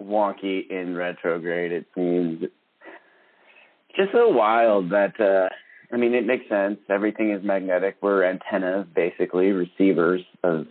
wonky 0.00 0.68
in 0.68 0.94
retrograde. 0.94 1.72
It 1.72 1.86
seems 1.94 2.42
just 3.96 4.12
so 4.12 4.28
wild 4.28 4.90
that 4.90 5.18
uh 5.20 5.48
I 5.92 5.96
mean 5.96 6.14
it 6.14 6.26
makes 6.26 6.48
sense. 6.48 6.78
Everything 6.88 7.30
is 7.30 7.42
magnetic. 7.44 7.96
We're 8.02 8.24
antennas, 8.24 8.86
basically 8.94 9.52
receivers 9.52 10.22
of 10.42 10.66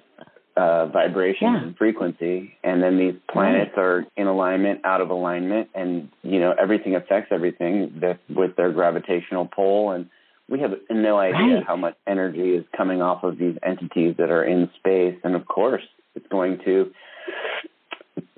uh 0.58 0.88
vibration 0.88 1.48
Yeah. 1.54 1.64
and 1.64 1.78
frequency. 1.78 2.54
And 2.64 2.82
then 2.84 2.98
these 2.98 3.16
planets 3.32 3.72
are 3.78 4.06
in 4.16 4.28
alignment, 4.28 4.82
out 4.86 5.02
of 5.02 5.10
alignment, 5.10 5.70
and 5.76 6.10
you 6.24 6.40
know 6.40 6.54
everything 6.60 6.96
affects 6.96 7.32
everything 7.32 8.00
that 8.02 8.20
with 8.30 8.56
their 8.56 8.72
gravitational 8.72 9.46
pull 9.46 9.92
and 9.92 10.10
we 10.50 10.60
have 10.62 10.72
no 10.90 11.18
idea 11.18 11.56
Right. 11.56 11.64
how 11.68 11.76
much 11.76 11.96
energy 12.08 12.54
is 12.56 12.64
coming 12.76 13.02
off 13.02 13.24
of 13.24 13.38
these 13.38 13.58
entities 13.64 14.16
that 14.18 14.30
are 14.32 14.46
in 14.46 14.70
space 14.80 15.18
and 15.24 15.36
of 15.36 15.46
course 15.46 15.84
it's 16.16 16.28
going 16.28 16.60
to 16.66 16.92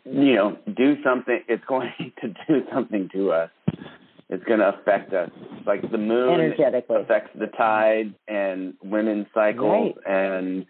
you 0.05 0.35
know, 0.35 0.57
do 0.75 0.95
something. 1.03 1.39
It's 1.47 1.63
going 1.65 1.91
to 2.21 2.27
do 2.47 2.63
something 2.73 3.09
to 3.13 3.31
us. 3.31 3.49
It's 4.29 4.43
going 4.45 4.59
to 4.59 4.69
affect 4.69 5.13
us. 5.13 5.29
Like 5.65 5.81
the 5.91 5.97
moon 5.97 6.53
affects 6.53 7.31
the 7.37 7.47
tides 7.47 8.13
and 8.27 8.73
women's 8.83 9.27
cycles, 9.33 9.95
and 10.05 10.65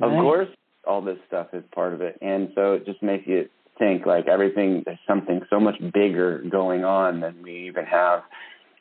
of 0.00 0.12
Right. 0.12 0.20
course, 0.20 0.48
all 0.88 1.02
this 1.02 1.18
stuff 1.26 1.48
is 1.52 1.62
part 1.74 1.92
of 1.92 2.00
it. 2.00 2.18
And 2.22 2.50
so 2.54 2.74
it 2.74 2.86
just 2.86 3.02
makes 3.02 3.26
you 3.26 3.48
think 3.78 4.06
like 4.06 4.26
everything. 4.26 4.82
There's 4.84 4.98
something 5.06 5.40
so 5.50 5.60
much 5.60 5.76
bigger 5.92 6.42
going 6.50 6.84
on 6.84 7.20
than 7.20 7.42
we 7.42 7.68
even 7.68 7.84
have 7.84 8.22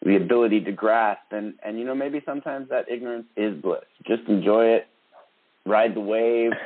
the 0.04 0.16
ability 0.16 0.62
to 0.62 0.72
grasp. 0.72 1.32
And 1.32 1.56
and 1.64 1.78
you 1.78 1.86
know, 1.86 1.96
maybe 1.96 2.22
sometimes 2.26 2.70
that 2.70 2.90
ignorance 2.90 3.28
is 3.36 3.62
bliss. 3.62 3.84
Just 4.08 4.24
enjoy 4.28 4.66
it, 4.68 4.88
ride 5.66 5.96
the 5.96 6.02
wave 6.02 6.52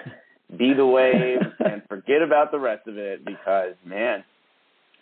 be 0.58 0.74
the 0.74 0.86
wave 0.86 1.40
and 1.60 1.82
forget 1.88 2.22
about 2.22 2.52
the 2.52 2.60
rest 2.60 2.88
of 2.88 2.98
it 2.98 3.24
because 3.26 3.74
man, 3.86 4.24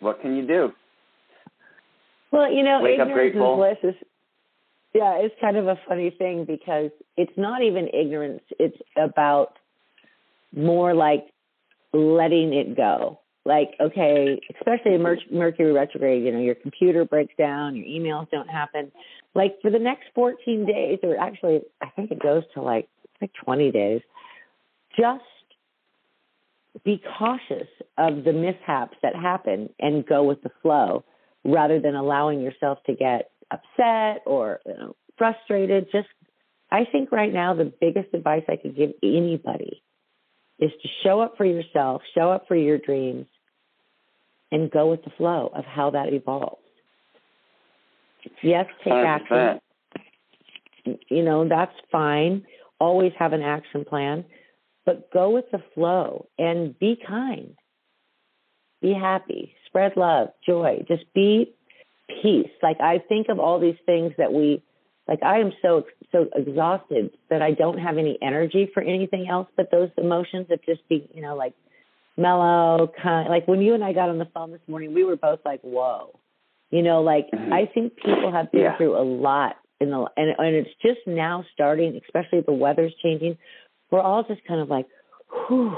what 0.00 0.20
can 0.20 0.36
you 0.36 0.46
do? 0.46 0.72
Well, 2.30 2.52
you 2.52 2.62
know, 2.62 2.80
Wake 2.82 2.94
ignorance 2.94 3.14
grateful. 3.14 3.62
and 3.62 3.76
bliss 3.82 3.94
is 3.94 4.06
yeah, 4.94 5.18
it's 5.20 5.34
kind 5.40 5.56
of 5.56 5.68
a 5.68 5.78
funny 5.88 6.10
thing 6.10 6.44
because 6.44 6.90
it's 7.16 7.32
not 7.36 7.62
even 7.62 7.88
ignorance. 7.94 8.42
It's 8.58 8.76
about 8.96 9.56
more 10.54 10.94
like 10.94 11.26
letting 11.92 12.52
it 12.52 12.76
go. 12.76 13.20
Like, 13.44 13.70
okay, 13.80 14.38
especially 14.54 14.94
in 14.94 15.02
Mer- 15.02 15.16
Mercury 15.32 15.72
retrograde, 15.72 16.24
you 16.24 16.32
know, 16.32 16.40
your 16.40 16.54
computer 16.54 17.04
breaks 17.04 17.34
down, 17.38 17.74
your 17.74 17.86
emails 17.86 18.30
don't 18.30 18.48
happen. 18.48 18.92
Like 19.34 19.56
for 19.62 19.70
the 19.70 19.78
next 19.78 20.04
14 20.14 20.66
days, 20.66 20.98
or 21.02 21.18
actually, 21.18 21.60
I 21.80 21.88
think 21.96 22.10
it 22.10 22.22
goes 22.22 22.42
to 22.54 22.62
like 22.62 22.88
like 23.20 23.32
20 23.44 23.70
days. 23.70 24.00
Just 24.98 25.24
be 26.84 27.02
cautious 27.18 27.68
of 27.98 28.24
the 28.24 28.32
mishaps 28.32 28.96
that 29.02 29.14
happen 29.14 29.68
and 29.78 30.06
go 30.06 30.22
with 30.22 30.42
the 30.42 30.50
flow 30.62 31.04
rather 31.44 31.80
than 31.80 31.94
allowing 31.94 32.40
yourself 32.40 32.78
to 32.86 32.94
get 32.94 33.30
upset 33.50 34.22
or 34.26 34.60
you 34.66 34.74
know, 34.74 34.96
frustrated. 35.18 35.88
Just, 35.92 36.08
I 36.70 36.84
think 36.90 37.12
right 37.12 37.32
now 37.32 37.54
the 37.54 37.72
biggest 37.80 38.14
advice 38.14 38.44
I 38.48 38.56
could 38.56 38.76
give 38.76 38.90
anybody 39.02 39.82
is 40.60 40.70
to 40.82 40.88
show 41.02 41.20
up 41.20 41.36
for 41.36 41.44
yourself, 41.44 42.02
show 42.14 42.30
up 42.30 42.46
for 42.46 42.56
your 42.56 42.78
dreams, 42.78 43.26
and 44.52 44.70
go 44.70 44.90
with 44.90 45.02
the 45.04 45.10
flow 45.16 45.50
of 45.54 45.64
how 45.64 45.90
that 45.90 46.12
evolves. 46.12 46.58
Yes, 48.42 48.66
take 48.84 48.92
100%. 48.92 49.06
action. 49.06 50.98
You 51.08 51.22
know, 51.22 51.48
that's 51.48 51.72
fine. 51.90 52.44
Always 52.78 53.12
have 53.18 53.32
an 53.32 53.42
action 53.42 53.84
plan, 53.84 54.24
but 54.86 55.10
go 55.12 55.30
with 55.30 55.44
the 55.52 55.62
flow 55.74 56.26
and 56.38 56.78
be 56.78 56.98
kind. 57.06 57.54
Be 58.80 58.94
happy, 58.94 59.54
spread 59.66 59.92
love, 59.96 60.28
joy, 60.46 60.84
just 60.88 61.04
be 61.14 61.52
peace. 62.22 62.50
Like 62.62 62.80
I 62.80 62.98
think 63.08 63.28
of 63.28 63.38
all 63.38 63.60
these 63.60 63.76
things 63.84 64.12
that 64.16 64.32
we 64.32 64.62
like 65.10 65.22
I 65.22 65.40
am 65.40 65.52
so 65.60 65.84
so 66.12 66.28
exhausted 66.34 67.10
that 67.28 67.42
I 67.42 67.50
don't 67.50 67.78
have 67.78 67.98
any 67.98 68.16
energy 68.22 68.70
for 68.72 68.82
anything 68.82 69.28
else 69.28 69.48
but 69.56 69.70
those 69.70 69.90
emotions 69.98 70.46
of 70.50 70.64
just 70.64 70.88
be, 70.88 71.06
you 71.12 71.20
know, 71.20 71.34
like 71.36 71.52
mellow, 72.16 72.90
kind 73.02 73.28
like 73.28 73.46
when 73.46 73.60
you 73.60 73.74
and 73.74 73.84
I 73.84 73.92
got 73.92 74.08
on 74.08 74.18
the 74.18 74.28
phone 74.32 74.52
this 74.52 74.60
morning, 74.68 74.94
we 74.94 75.04
were 75.04 75.16
both 75.16 75.40
like, 75.44 75.60
Whoa. 75.62 76.18
You 76.70 76.82
know, 76.82 77.02
like 77.02 77.28
Mhm. 77.32 77.52
I 77.52 77.66
think 77.66 77.96
people 77.96 78.30
have 78.30 78.50
been 78.52 78.62
Yeah. 78.62 78.76
through 78.76 78.96
a 78.96 79.02
lot 79.02 79.56
in 79.80 79.90
the 79.90 80.06
and 80.16 80.34
and 80.38 80.54
it's 80.56 80.70
just 80.80 81.00
now 81.06 81.44
starting, 81.52 82.00
especially 82.06 82.40
the 82.42 82.52
weather's 82.52 82.94
changing. 83.02 83.36
We're 83.90 84.00
all 84.00 84.22
just 84.22 84.44
kind 84.44 84.60
of 84.60 84.70
like, 84.70 84.86
whew, 85.48 85.76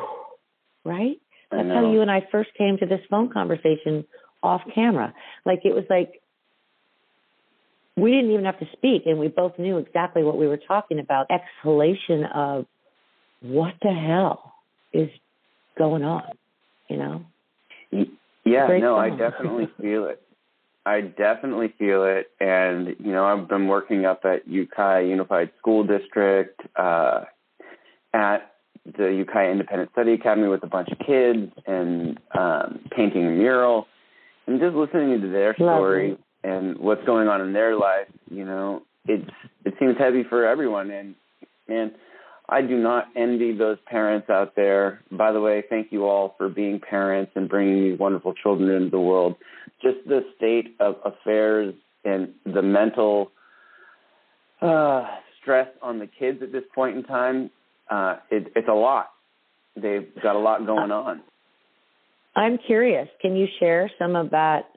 right? 0.84 1.18
That's 1.50 1.68
how 1.68 1.90
you 1.90 2.00
and 2.00 2.10
I 2.10 2.26
first 2.30 2.52
came 2.54 2.78
to 2.78 2.86
this 2.86 3.00
phone 3.10 3.30
conversation 3.30 4.06
off 4.42 4.62
camera. 4.74 5.14
Like 5.44 5.64
it 5.64 5.74
was 5.74 5.84
like 5.88 6.21
we 7.96 8.10
didn't 8.10 8.30
even 8.30 8.44
have 8.44 8.58
to 8.58 8.66
speak 8.72 9.02
and 9.06 9.18
we 9.18 9.28
both 9.28 9.58
knew 9.58 9.78
exactly 9.78 10.22
what 10.22 10.38
we 10.38 10.46
were 10.46 10.56
talking 10.56 10.98
about. 10.98 11.26
Exhalation 11.30 12.24
of 12.24 12.66
what 13.40 13.74
the 13.82 13.92
hell 13.92 14.54
is 14.92 15.10
going 15.76 16.02
on, 16.02 16.32
you 16.88 16.96
know? 16.96 17.24
Y- 17.90 18.06
Yeah, 18.44 18.66
no, 18.78 18.96
I 18.96 19.10
definitely 19.10 19.68
feel 19.80 20.06
it. 20.06 20.22
I 20.84 21.00
definitely 21.00 21.72
feel 21.78 22.02
it, 22.04 22.32
and 22.40 22.96
you 22.98 23.12
know, 23.12 23.24
I've 23.24 23.48
been 23.48 23.68
working 23.68 24.04
up 24.04 24.24
at 24.24 24.48
Ukiah 24.48 25.04
Unified 25.04 25.50
School 25.58 25.84
District 25.84 26.60
uh, 26.74 27.20
at 28.12 28.52
the 28.84 29.06
Ukiah 29.06 29.52
Independent 29.52 29.92
Study 29.92 30.14
Academy 30.14 30.48
with 30.48 30.64
a 30.64 30.66
bunch 30.66 30.88
of 30.88 30.98
kids 30.98 31.52
and 31.68 32.18
um, 32.36 32.80
painting 32.90 33.26
a 33.28 33.30
mural 33.30 33.86
and 34.48 34.58
just 34.58 34.74
listening 34.74 35.20
to 35.20 35.28
their 35.28 35.54
story 35.54 36.10
Lovely. 36.10 36.24
And 36.44 36.78
what's 36.78 37.04
going 37.04 37.28
on 37.28 37.40
in 37.40 37.52
their 37.52 37.76
life. 37.76 38.08
You 38.30 38.44
know, 38.44 38.82
it's 39.06 39.30
it 39.64 39.74
seems 39.78 39.96
heavy 39.98 40.24
for 40.28 40.46
everyone, 40.46 40.90
and 40.90 41.14
and 41.68 41.92
I 42.48 42.62
do 42.62 42.76
not 42.76 43.06
envy 43.16 43.56
those 43.56 43.78
parents 43.86 44.28
out 44.28 44.54
there. 44.56 45.00
By 45.10 45.32
the 45.32 45.40
way, 45.40 45.64
thank 45.68 45.92
you 45.92 46.06
all 46.06 46.34
for 46.36 46.48
being 46.48 46.80
parents 46.80 47.32
and 47.34 47.48
bringing 47.48 47.90
these 47.90 47.98
wonderful 47.98 48.34
children 48.34 48.70
into 48.70 48.90
the 48.90 49.00
world. 49.00 49.36
Just 49.80 49.98
the 50.06 50.20
state 50.36 50.76
of 50.78 50.96
affairs 51.04 51.74
and 52.04 52.34
the 52.44 52.62
mental 52.62 53.30
uh, 54.60 55.06
stress 55.40 55.68
on 55.80 55.98
the 55.98 56.06
kids 56.06 56.40
at 56.42 56.52
this 56.52 56.64
point 56.74 56.96
in 56.96 57.04
time, 57.04 57.50
uh, 57.90 58.16
it, 58.30 58.52
it's 58.54 58.68
a 58.68 58.74
lot. 58.74 59.10
They've 59.74 60.08
got 60.22 60.36
a 60.36 60.38
lot 60.38 60.66
going 60.66 60.90
on. 60.90 61.22
I'm 62.34 62.58
curious. 62.58 63.08
Can 63.20 63.36
you 63.36 63.46
share 63.60 63.90
some 63.98 64.16
of 64.16 64.30
that? 64.30 64.68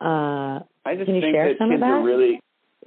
Uh, 0.00 0.60
I 0.86 0.94
just 0.94 1.10
think 1.10 1.22
that 1.22 1.56
kids 1.58 1.82
are 1.82 2.02
really. 2.02 2.40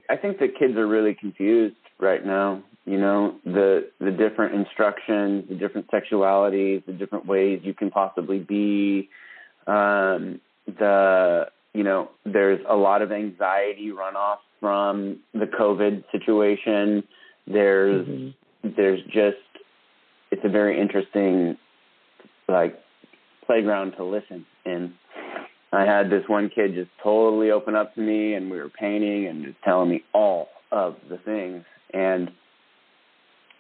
I 0.10 0.16
think 0.16 0.40
that 0.40 0.58
kids 0.58 0.76
are 0.78 0.88
really 0.88 1.14
confused 1.14 1.76
right 2.00 2.26
now. 2.26 2.64
You 2.86 2.98
know 2.98 3.36
the 3.44 3.90
the 4.00 4.12
different 4.12 4.56
instructions, 4.56 5.46
the 5.50 5.56
different 5.56 5.92
sexualities, 5.92 6.86
the 6.86 6.94
different 6.94 7.26
ways 7.26 7.60
you 7.64 7.74
can 7.74 7.92
possibly 7.92 8.40
be. 8.40 9.10
Um, 9.68 10.40
the 10.66 11.48
you 11.74 11.84
know 11.84 12.10
there's 12.26 12.62
a 12.68 12.76
lot 12.76 13.02
of 13.02 13.12
anxiety 13.12 13.92
runoff 13.92 14.38
from 14.60 15.20
the 15.34 15.46
COVID 15.46 16.04
situation. 16.12 17.04
There's 17.48 18.08
mhm. 18.08 18.34
there's 18.64 19.02
just 19.08 19.38
it's 20.32 20.42
a 20.44 20.50
very 20.50 20.80
interesting 20.80 21.58
like 22.48 22.80
playground 23.46 23.94
to 23.98 24.04
listen 24.04 24.46
in. 24.66 24.94
I 25.72 25.86
had 25.86 26.10
this 26.10 26.24
one 26.28 26.50
kid 26.50 26.74
just 26.74 26.90
totally 27.04 27.52
open 27.52 27.76
up 27.76 27.94
to 27.96 28.02
me 28.02 28.34
and 28.34 28.50
we 28.50 28.58
were 28.58 28.70
painting 28.70 29.28
and 29.28 29.46
just 29.46 29.58
telling 29.64 29.90
me 29.90 30.04
all 30.14 30.50
of 30.72 30.96
the 31.10 31.18
things. 31.18 31.64
And 31.94 32.32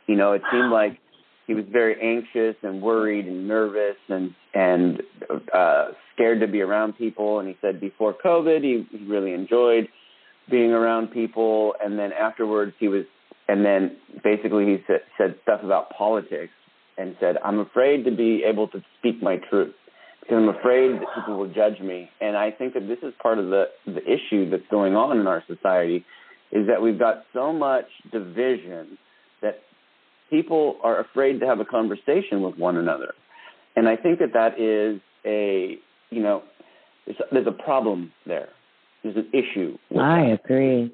you 0.07 0.15
know 0.15 0.33
it 0.33 0.41
seemed 0.51 0.71
like 0.71 0.99
he 1.45 1.53
was 1.53 1.65
very 1.71 1.95
anxious 2.01 2.55
and 2.63 2.81
worried 2.81 3.25
and 3.25 3.47
nervous 3.47 3.97
and 4.07 4.33
and 4.53 5.03
uh 5.53 5.89
scared 6.13 6.39
to 6.41 6.47
be 6.47 6.61
around 6.61 6.93
people. 6.97 7.39
And 7.39 7.47
he 7.47 7.57
said 7.61 7.79
before 7.79 8.13
covid 8.13 8.63
he, 8.63 8.87
he 8.91 9.05
really 9.05 9.33
enjoyed 9.33 9.87
being 10.49 10.71
around 10.71 11.11
people. 11.11 11.75
And 11.83 11.97
then 11.97 12.11
afterwards 12.11 12.73
he 12.79 12.87
was 12.87 13.05
and 13.47 13.65
then 13.65 13.97
basically 14.23 14.65
he 14.65 14.77
said, 14.87 15.01
said 15.17 15.35
stuff 15.43 15.61
about 15.63 15.91
politics 15.91 16.53
and 16.97 17.15
said 17.19 17.37
i'm 17.43 17.59
afraid 17.59 18.03
to 18.05 18.11
be 18.11 18.43
able 18.43 18.67
to 18.67 18.81
speak 18.99 19.21
my 19.23 19.37
truth 19.49 19.73
because 20.29 20.43
i'm 20.43 20.49
afraid 20.49 20.93
that 20.93 21.07
people 21.15 21.37
will 21.37 21.51
judge 21.51 21.79
me 21.79 22.09
and 22.21 22.37
i 22.37 22.51
think 22.51 22.73
that 22.73 22.87
this 22.87 22.99
is 23.01 23.13
part 23.21 23.39
of 23.39 23.47
the 23.47 23.65
the 23.85 24.01
issue 24.03 24.49
that's 24.49 24.63
going 24.69 24.95
on 24.95 25.19
in 25.19 25.27
our 25.27 25.43
society 25.47 26.05
is 26.51 26.67
that 26.67 26.81
we've 26.81 26.99
got 26.99 27.23
so 27.33 27.51
much 27.51 27.85
division 28.11 28.97
that 29.41 29.59
people 30.29 30.77
are 30.83 30.99
afraid 30.99 31.39
to 31.39 31.45
have 31.45 31.59
a 31.59 31.65
conversation 31.65 32.41
with 32.41 32.57
one 32.57 32.77
another 32.77 33.13
and 33.75 33.87
i 33.89 33.95
think 33.95 34.19
that 34.19 34.33
that 34.33 34.59
is 34.59 35.01
a 35.25 35.77
you 36.09 36.21
know 36.21 36.43
there's, 37.05 37.17
there's 37.31 37.47
a 37.47 37.63
problem 37.63 38.11
there 38.25 38.49
there's 39.03 39.15
an 39.15 39.29
issue 39.33 39.77
I 39.97 40.21
that. 40.29 40.39
agree. 40.43 40.91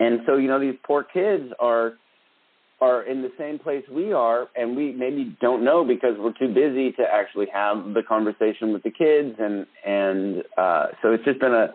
And 0.00 0.20
so, 0.26 0.36
you 0.36 0.48
know, 0.48 0.58
these 0.58 0.74
poor 0.82 1.04
kids 1.04 1.52
are 1.60 1.92
are 2.80 3.02
in 3.02 3.22
the 3.22 3.30
same 3.38 3.58
place 3.58 3.84
we 3.90 4.12
are 4.12 4.48
and 4.56 4.76
we 4.76 4.92
maybe 4.92 5.36
don't 5.40 5.64
know 5.64 5.84
because 5.84 6.14
we're 6.18 6.32
too 6.32 6.52
busy 6.52 6.92
to 6.92 7.02
actually 7.02 7.46
have 7.52 7.94
the 7.94 8.02
conversation 8.06 8.72
with 8.72 8.82
the 8.82 8.90
kids 8.90 9.36
and 9.38 9.66
and 9.84 10.42
uh 10.56 10.86
so 11.02 11.12
it's 11.12 11.24
just 11.24 11.40
been 11.40 11.54
a 11.54 11.68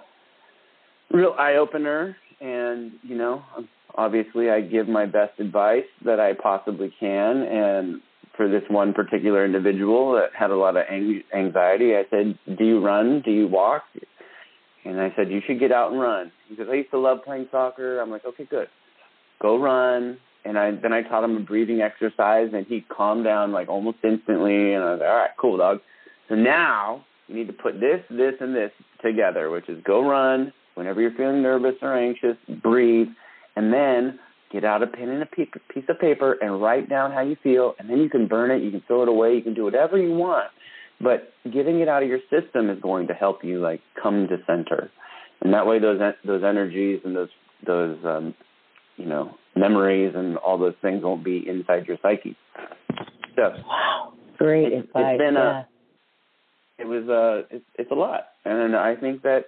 real 1.12 1.36
eye 1.38 1.56
opener 1.56 2.16
and 2.42 2.92
you 3.04 3.16
know 3.16 3.44
obviously 3.96 4.50
I 4.50 4.62
give 4.62 4.88
my 4.88 5.06
best 5.06 5.40
advice 5.40 5.86
that 6.04 6.20
I 6.20 6.34
possibly 6.34 6.94
can 7.00 7.42
and 7.44 8.02
for 8.36 8.50
this 8.50 8.64
one 8.70 8.94
particular 8.94 9.46
individual 9.46 10.14
that 10.14 10.32
had 10.38 10.50
a 10.50 10.56
lot 10.56 10.76
of 10.76 10.86
ang- 10.90 11.24
anxiety 11.34 11.96
I 11.96 12.04
said 12.10 12.38
do 12.58 12.66
you 12.66 12.84
run 12.84 13.22
do 13.24 13.32
you 13.32 13.48
walk 13.48 13.84
and 14.86 15.02
I 15.02 15.12
said, 15.16 15.32
you 15.32 15.42
should 15.46 15.60
get 15.60 15.72
out 15.72 15.92
and 15.92 16.00
run. 16.00 16.32
He 16.48 16.56
says, 16.56 16.68
I 16.70 16.76
used 16.76 16.92
to 16.92 17.00
love 17.00 17.24
playing 17.26 17.48
soccer. 17.52 18.00
I'm 18.00 18.12
like, 18.12 18.24
okay, 18.24 18.46
good. 18.46 18.68
Go 19.42 19.60
run. 19.60 20.18
And 20.46 20.58
I 20.58 20.72
then 20.72 20.94
I 20.94 21.02
taught 21.02 21.24
him 21.24 21.38
a 21.38 21.40
breathing 21.40 21.82
exercise, 21.82 22.50
and 22.54 22.66
he 22.68 22.82
calmed 22.82 23.26
down 23.26 23.52
like 23.52 23.68
almost 23.68 23.98
instantly. 24.04 24.74
And 24.74 24.84
I 24.84 24.92
was 24.92 25.00
like, 25.00 25.10
all 25.10 25.16
right, 25.16 25.30
cool, 25.40 25.58
dog. 25.58 25.80
So 26.30 26.36
now 26.36 27.04
you 27.28 27.36
need 27.36 27.48
to 27.48 27.54
put 27.54 27.80
this, 27.80 28.02
this, 28.10 28.36
and 28.40 28.56
this 28.56 28.72
together, 29.04 29.50
which 29.50 29.68
is 29.70 29.84
go 29.84 30.08
run. 30.08 30.54
Whenever 30.76 31.02
you're 31.02 31.16
feeling 31.16 31.42
nervous 31.42 31.76
or 31.82 31.98
anxious, 31.98 32.36
breathe, 32.62 33.08
and 33.56 33.74
then 33.74 34.20
get 34.52 34.64
out 34.64 34.84
a 34.84 34.88
pen 34.88 35.10
and 35.10 35.24
a 35.24 35.26
piece 35.26 35.86
of 35.90 36.00
paper 36.00 36.34
and 36.42 36.62
write 36.62 36.90
down 36.90 37.12
how 37.12 37.22
you 37.22 37.38
feel, 37.42 37.76
and 37.80 37.90
then 37.90 37.98
you 38.00 38.10
can 38.10 38.28
burn 38.28 38.52
it, 38.52 38.62
you 38.62 38.72
can 38.72 38.82
throw 38.86 39.02
it 39.04 39.10
away, 39.10 39.36
you 39.36 39.42
can 39.42 39.54
do 39.54 39.64
whatever 39.64 39.98
you 39.98 40.14
want. 40.14 40.52
But 41.02 41.34
getting 41.52 41.80
it 41.80 41.88
out 41.88 42.04
of 42.04 42.10
your 42.10 42.20
system 42.30 42.70
is 42.70 42.80
going 42.82 43.08
to 43.08 43.14
help 43.14 43.44
you 43.44 43.60
like 43.60 43.82
come 44.02 44.28
to 44.28 44.38
center. 44.46 44.92
And 45.42 45.54
that 45.54 45.68
way 45.68 45.80
those 45.80 46.00
those 46.24 46.44
energies 46.44 47.02
and 47.04 47.16
those 47.16 47.30
those 47.66 47.98
um 48.06 48.34
you 48.98 49.06
know 49.06 49.36
memories 49.56 50.14
and 50.16 50.38
all 50.38 50.58
those 50.58 50.76
things 50.82 51.04
won't 51.04 51.24
be 51.24 51.48
inside 51.48 51.88
your 51.88 51.98
psyche 52.02 52.36
so 53.36 53.54
Wow. 53.68 54.14
Great 54.38 54.68
It's- 54.68 54.84
it's 54.84 54.90
advice. 54.96 55.18
been 55.18 55.38
a- 55.38 55.68
it 56.78 56.88
was 56.88 57.08
a, 57.08 57.46
it's 57.56 57.66
it's 57.76 57.92
a 57.92 57.96
lot 57.96 58.28
and 58.44 58.76
i 58.76 58.96
think 58.96 59.22
that 59.24 59.46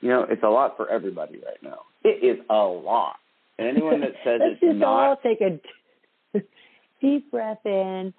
you 0.00 0.08
know 0.08 0.22
it's 0.22 0.42
a 0.44 0.48
lot 0.48 0.76
for 0.76 0.88
everybody 0.88 1.38
right 1.44 1.60
now 1.62 1.80
it 2.04 2.22
is 2.22 2.38
a 2.48 2.54
lot 2.54 3.16
and 3.58 3.66
anyone 3.68 4.00
that 4.00 4.12
says 4.24 4.40
Let's 4.44 4.58
it's 4.62 4.72
just 4.74 4.84
all 4.84 5.16
take 5.16 5.40
a 5.40 5.60
deep 7.00 7.30
breath 7.30 7.64
in, 7.64 8.12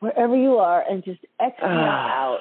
wherever 0.00 0.36
you 0.36 0.58
are, 0.58 0.84
and 0.88 1.02
just 1.04 1.20
exhale 1.44 1.68
Ah. 1.68 2.22
out 2.24 2.38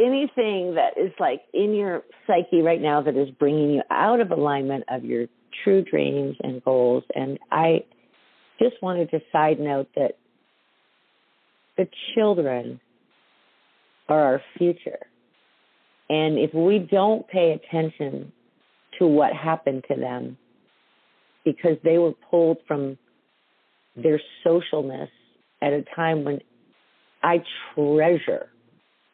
anything 0.00 0.74
that 0.74 0.96
is 0.98 1.12
like 1.18 1.42
in 1.54 1.74
your 1.74 2.02
psyche 2.26 2.60
right 2.62 2.80
now 2.80 3.00
that 3.02 3.16
is 3.16 3.30
bringing 3.30 3.70
you 3.70 3.82
out 3.90 4.20
of 4.20 4.30
alignment 4.30 4.84
of 4.88 5.04
your 5.04 5.26
true 5.64 5.82
dreams 5.82 6.36
and 6.42 6.62
goals. 6.64 7.04
And 7.14 7.38
I 7.50 7.84
just 8.60 8.76
wanted 8.82 9.10
to 9.10 9.20
side 9.32 9.60
note 9.60 9.88
that 9.96 10.18
the 11.76 11.88
children 12.14 12.80
are 14.08 14.20
our 14.20 14.42
future. 14.58 14.98
And 16.08 16.38
if 16.38 16.52
we 16.52 16.78
don't 16.78 17.26
pay 17.28 17.52
attention 17.52 18.32
to 18.98 19.06
what 19.06 19.32
happened 19.32 19.84
to 19.88 19.96
them, 19.96 20.36
because 21.44 21.76
they 21.82 21.98
were 21.98 22.12
pulled 22.30 22.58
from 22.68 22.98
their 23.96 24.20
socialness 24.46 25.08
at 25.60 25.72
a 25.72 25.84
time 25.94 26.24
when 26.24 26.40
I 27.22 27.42
treasure 27.74 28.48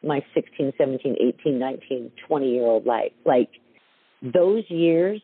my 0.03 0.23
16, 0.33 0.73
17, 0.77 1.15
18, 1.41 1.59
19, 1.59 2.11
20 2.27 2.49
year 2.49 2.63
old 2.63 2.85
life. 2.85 3.11
Like 3.25 3.49
those 4.21 4.63
years 4.69 5.21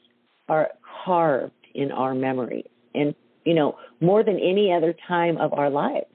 are 0.47 0.69
carved 1.05 1.53
in 1.73 1.91
our 1.91 2.13
memory 2.13 2.65
and, 2.93 3.15
you 3.43 3.53
know, 3.53 3.77
more 4.01 4.23
than 4.23 4.35
any 4.35 4.71
other 4.73 4.95
time 5.07 5.37
of 5.37 5.53
our 5.53 5.69
lives. 5.69 6.05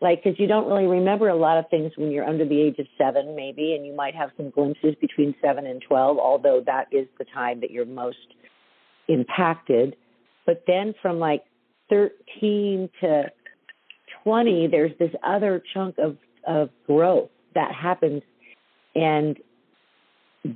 Like, 0.00 0.24
because 0.24 0.38
you 0.40 0.48
don't 0.48 0.66
really 0.66 0.86
remember 0.86 1.28
a 1.28 1.36
lot 1.36 1.58
of 1.58 1.66
things 1.70 1.92
when 1.96 2.10
you're 2.10 2.24
under 2.24 2.44
the 2.44 2.60
age 2.60 2.74
of 2.80 2.86
seven, 2.98 3.36
maybe, 3.36 3.74
and 3.74 3.86
you 3.86 3.94
might 3.94 4.16
have 4.16 4.30
some 4.36 4.50
glimpses 4.50 4.96
between 5.00 5.32
seven 5.40 5.64
and 5.64 5.80
12, 5.86 6.18
although 6.18 6.60
that 6.66 6.88
is 6.90 7.06
the 7.18 7.24
time 7.32 7.60
that 7.60 7.70
you're 7.70 7.86
most 7.86 8.16
impacted. 9.08 9.94
But 10.44 10.64
then 10.66 10.94
from 11.00 11.20
like 11.20 11.44
13 11.88 12.90
to 13.00 13.24
20, 14.24 14.68
there's 14.72 14.90
this 14.98 15.12
other 15.24 15.62
chunk 15.72 15.96
of, 15.98 16.16
of 16.48 16.70
growth 16.84 17.30
that 17.54 17.72
happens. 17.72 18.22
And 18.96 19.38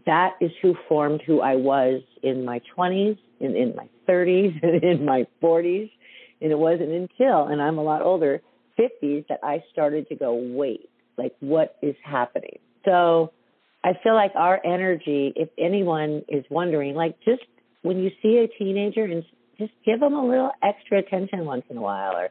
that 0.06 0.34
is 0.40 0.50
who 0.62 0.74
formed 0.88 1.22
who 1.26 1.40
I 1.40 1.54
was 1.54 2.02
in 2.22 2.44
my 2.44 2.60
20s, 2.76 3.18
in, 3.40 3.56
in 3.56 3.74
my 3.76 3.88
30s, 4.08 4.62
and 4.62 4.82
in 4.82 5.04
my 5.04 5.26
40s. 5.42 5.90
And 6.40 6.52
it 6.52 6.58
wasn't 6.58 6.90
until, 6.90 7.46
and 7.46 7.62
I'm 7.62 7.78
a 7.78 7.82
lot 7.82 8.02
older, 8.02 8.42
50s 8.78 9.26
that 9.28 9.40
I 9.42 9.62
started 9.72 10.08
to 10.08 10.16
go, 10.16 10.34
wait, 10.34 10.90
like 11.16 11.34
what 11.40 11.76
is 11.82 11.94
happening? 12.04 12.58
So 12.84 13.32
I 13.84 13.92
feel 14.02 14.14
like 14.14 14.32
our 14.34 14.60
energy, 14.64 15.32
if 15.34 15.48
anyone 15.58 16.22
is 16.28 16.44
wondering, 16.50 16.94
like 16.94 17.16
just 17.24 17.42
when 17.82 17.98
you 17.98 18.10
see 18.20 18.38
a 18.38 18.48
teenager 18.58 19.04
and 19.04 19.24
just 19.58 19.72
give 19.84 20.00
them 20.00 20.14
a 20.14 20.26
little 20.26 20.50
extra 20.62 20.98
attention 20.98 21.46
once 21.46 21.64
in 21.70 21.76
a 21.76 21.80
while 21.80 22.16
or 22.16 22.28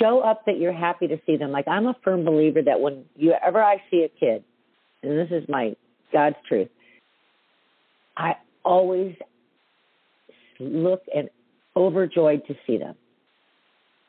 show 0.00 0.20
up 0.20 0.46
that 0.46 0.58
you're 0.58 0.72
happy 0.72 1.06
to 1.08 1.18
see 1.26 1.36
them. 1.36 1.50
Like 1.50 1.68
I'm 1.68 1.86
a 1.86 1.96
firm 2.02 2.24
believer 2.24 2.62
that 2.62 2.80
when 2.80 3.04
you 3.16 3.34
ever 3.44 3.62
I 3.62 3.82
see 3.90 4.04
a 4.04 4.08
kid, 4.08 4.44
and 5.02 5.18
this 5.18 5.28
is 5.30 5.48
my 5.48 5.76
God's 6.12 6.36
truth, 6.48 6.68
I 8.16 8.34
always 8.64 9.14
look 10.58 11.02
and 11.14 11.30
overjoyed 11.76 12.46
to 12.48 12.54
see 12.66 12.78
them. 12.78 12.94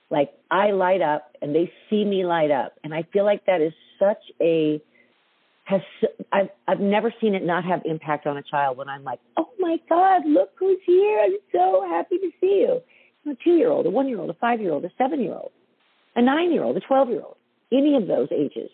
Like 0.09 0.31
I 0.49 0.71
light 0.71 1.01
up 1.01 1.31
and 1.41 1.53
they 1.53 1.71
see 1.89 2.03
me 2.03 2.25
light 2.25 2.51
up. 2.51 2.73
And 2.83 2.93
I 2.93 3.03
feel 3.13 3.25
like 3.25 3.45
that 3.45 3.61
is 3.61 3.73
such 3.99 4.21
a, 4.41 4.81
has, 5.65 5.81
I've, 6.31 6.49
I've 6.67 6.79
never 6.79 7.13
seen 7.21 7.35
it 7.35 7.45
not 7.45 7.63
have 7.65 7.81
impact 7.85 8.25
on 8.25 8.37
a 8.37 8.41
child 8.41 8.77
when 8.77 8.89
I'm 8.89 9.03
like, 9.03 9.19
oh 9.37 9.49
my 9.59 9.77
God, 9.87 10.25
look 10.25 10.49
who's 10.57 10.79
here. 10.85 11.19
I'm 11.23 11.37
so 11.51 11.85
happy 11.87 12.17
to 12.17 12.31
see 12.41 12.65
you. 12.67 12.81
A 13.31 13.35
two 13.43 13.51
year 13.51 13.69
old, 13.69 13.85
a 13.85 13.91
one 13.91 14.07
year 14.07 14.19
old, 14.19 14.31
a 14.31 14.33
five 14.33 14.59
year 14.59 14.71
old, 14.71 14.83
a 14.85 14.91
seven 14.97 15.21
year 15.21 15.33
old, 15.33 15.51
a 16.15 16.21
nine 16.21 16.51
year 16.51 16.63
old, 16.63 16.75
a 16.77 16.79
12 16.79 17.09
year 17.09 17.21
old, 17.21 17.35
any 17.71 17.95
of 17.95 18.07
those 18.07 18.29
ages. 18.31 18.71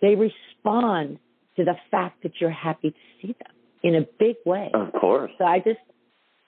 They 0.00 0.16
respond 0.16 1.20
to 1.56 1.64
the 1.64 1.74
fact 1.90 2.22
that 2.22 2.32
you're 2.40 2.50
happy 2.50 2.90
to 2.90 2.96
see 3.20 3.34
them 3.38 3.54
in 3.82 3.94
a 3.94 4.06
big 4.18 4.36
way. 4.44 4.70
Of 4.74 4.92
course. 4.92 5.30
So 5.38 5.44
I 5.44 5.58
just 5.58 5.80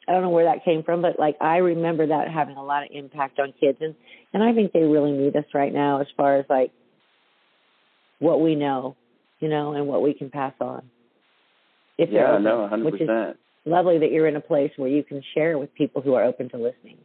I 0.08 0.12
don't 0.12 0.22
know 0.22 0.30
where 0.30 0.46
that 0.46 0.64
came 0.64 0.82
from, 0.82 1.02
but 1.02 1.18
like 1.18 1.36
I 1.40 1.58
remember 1.58 2.08
that 2.08 2.28
having 2.28 2.56
a 2.56 2.64
lot 2.64 2.82
of 2.82 2.88
impact 2.92 3.38
on 3.38 3.52
kids 3.58 3.78
and 3.80 3.94
and 4.32 4.42
I 4.42 4.52
think 4.52 4.72
they 4.72 4.82
really 4.82 5.12
need 5.12 5.36
us 5.36 5.44
right 5.54 5.72
now 5.72 6.00
as 6.00 6.06
far 6.16 6.38
as 6.38 6.46
like 6.48 6.72
what 8.18 8.40
we 8.40 8.54
know, 8.54 8.96
you 9.40 9.48
know, 9.48 9.72
and 9.72 9.86
what 9.86 10.02
we 10.02 10.14
can 10.14 10.30
pass 10.30 10.54
on. 10.60 10.90
If 11.98 12.10
yeah, 12.10 12.32
open, 12.32 12.44
no, 12.44 12.68
hundred 12.68 12.92
percent. 12.92 13.38
Lovely 13.64 13.98
that 13.98 14.10
you're 14.10 14.26
in 14.26 14.36
a 14.36 14.40
place 14.40 14.72
where 14.76 14.88
you 14.88 15.04
can 15.04 15.22
share 15.34 15.56
with 15.56 15.72
people 15.74 16.02
who 16.02 16.14
are 16.14 16.24
open 16.24 16.48
to 16.50 16.56
listening. 16.56 16.98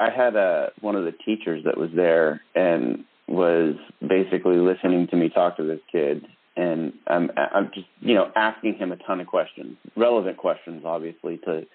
I 0.00 0.10
had 0.10 0.34
a 0.34 0.38
uh, 0.38 0.66
one 0.80 0.96
of 0.96 1.04
the 1.04 1.12
teachers 1.24 1.64
that 1.64 1.76
was 1.76 1.90
there 1.94 2.40
and 2.54 3.04
was 3.28 3.74
basically 4.00 4.56
listening 4.56 5.06
to 5.08 5.16
me 5.16 5.28
talk 5.28 5.56
to 5.58 5.64
this 5.64 5.80
kid 5.90 6.26
and 6.56 6.92
I'm 7.06 7.30
I'm 7.36 7.70
just 7.74 7.86
you 8.00 8.14
know 8.14 8.30
asking 8.36 8.74
him 8.74 8.92
a 8.92 8.96
ton 8.96 9.20
of 9.20 9.26
questions, 9.26 9.76
relevant 9.96 10.36
questions, 10.36 10.82
obviously, 10.84 11.38
to 11.38 11.66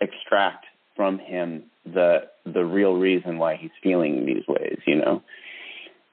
extract 0.00 0.66
from 0.94 1.18
him 1.18 1.64
the 1.84 2.22
the 2.44 2.64
real 2.64 2.94
reason 2.94 3.38
why 3.38 3.56
he's 3.56 3.70
feeling 3.82 4.26
these 4.26 4.46
ways, 4.48 4.78
you 4.86 4.96
know. 4.96 5.22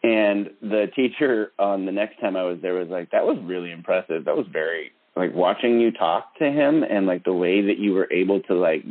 And 0.04 0.50
the 0.62 0.88
teacher 0.94 1.52
on 1.58 1.86
the 1.86 1.92
next 1.92 2.20
time 2.20 2.36
I 2.36 2.44
was 2.44 2.58
there 2.62 2.74
was 2.74 2.90
like, 2.90 3.12
"That 3.12 3.26
was 3.26 3.38
really 3.44 3.72
impressive. 3.72 4.26
That 4.26 4.36
was 4.36 4.48
very 4.52 4.92
like 5.16 5.34
watching 5.34 5.80
you 5.80 5.92
talk 5.92 6.38
to 6.40 6.52
him 6.52 6.84
and 6.84 7.06
like 7.06 7.24
the 7.24 7.34
way 7.34 7.62
that 7.62 7.78
you 7.78 7.94
were 7.94 8.12
able 8.12 8.42
to 8.42 8.56
like 8.56 8.84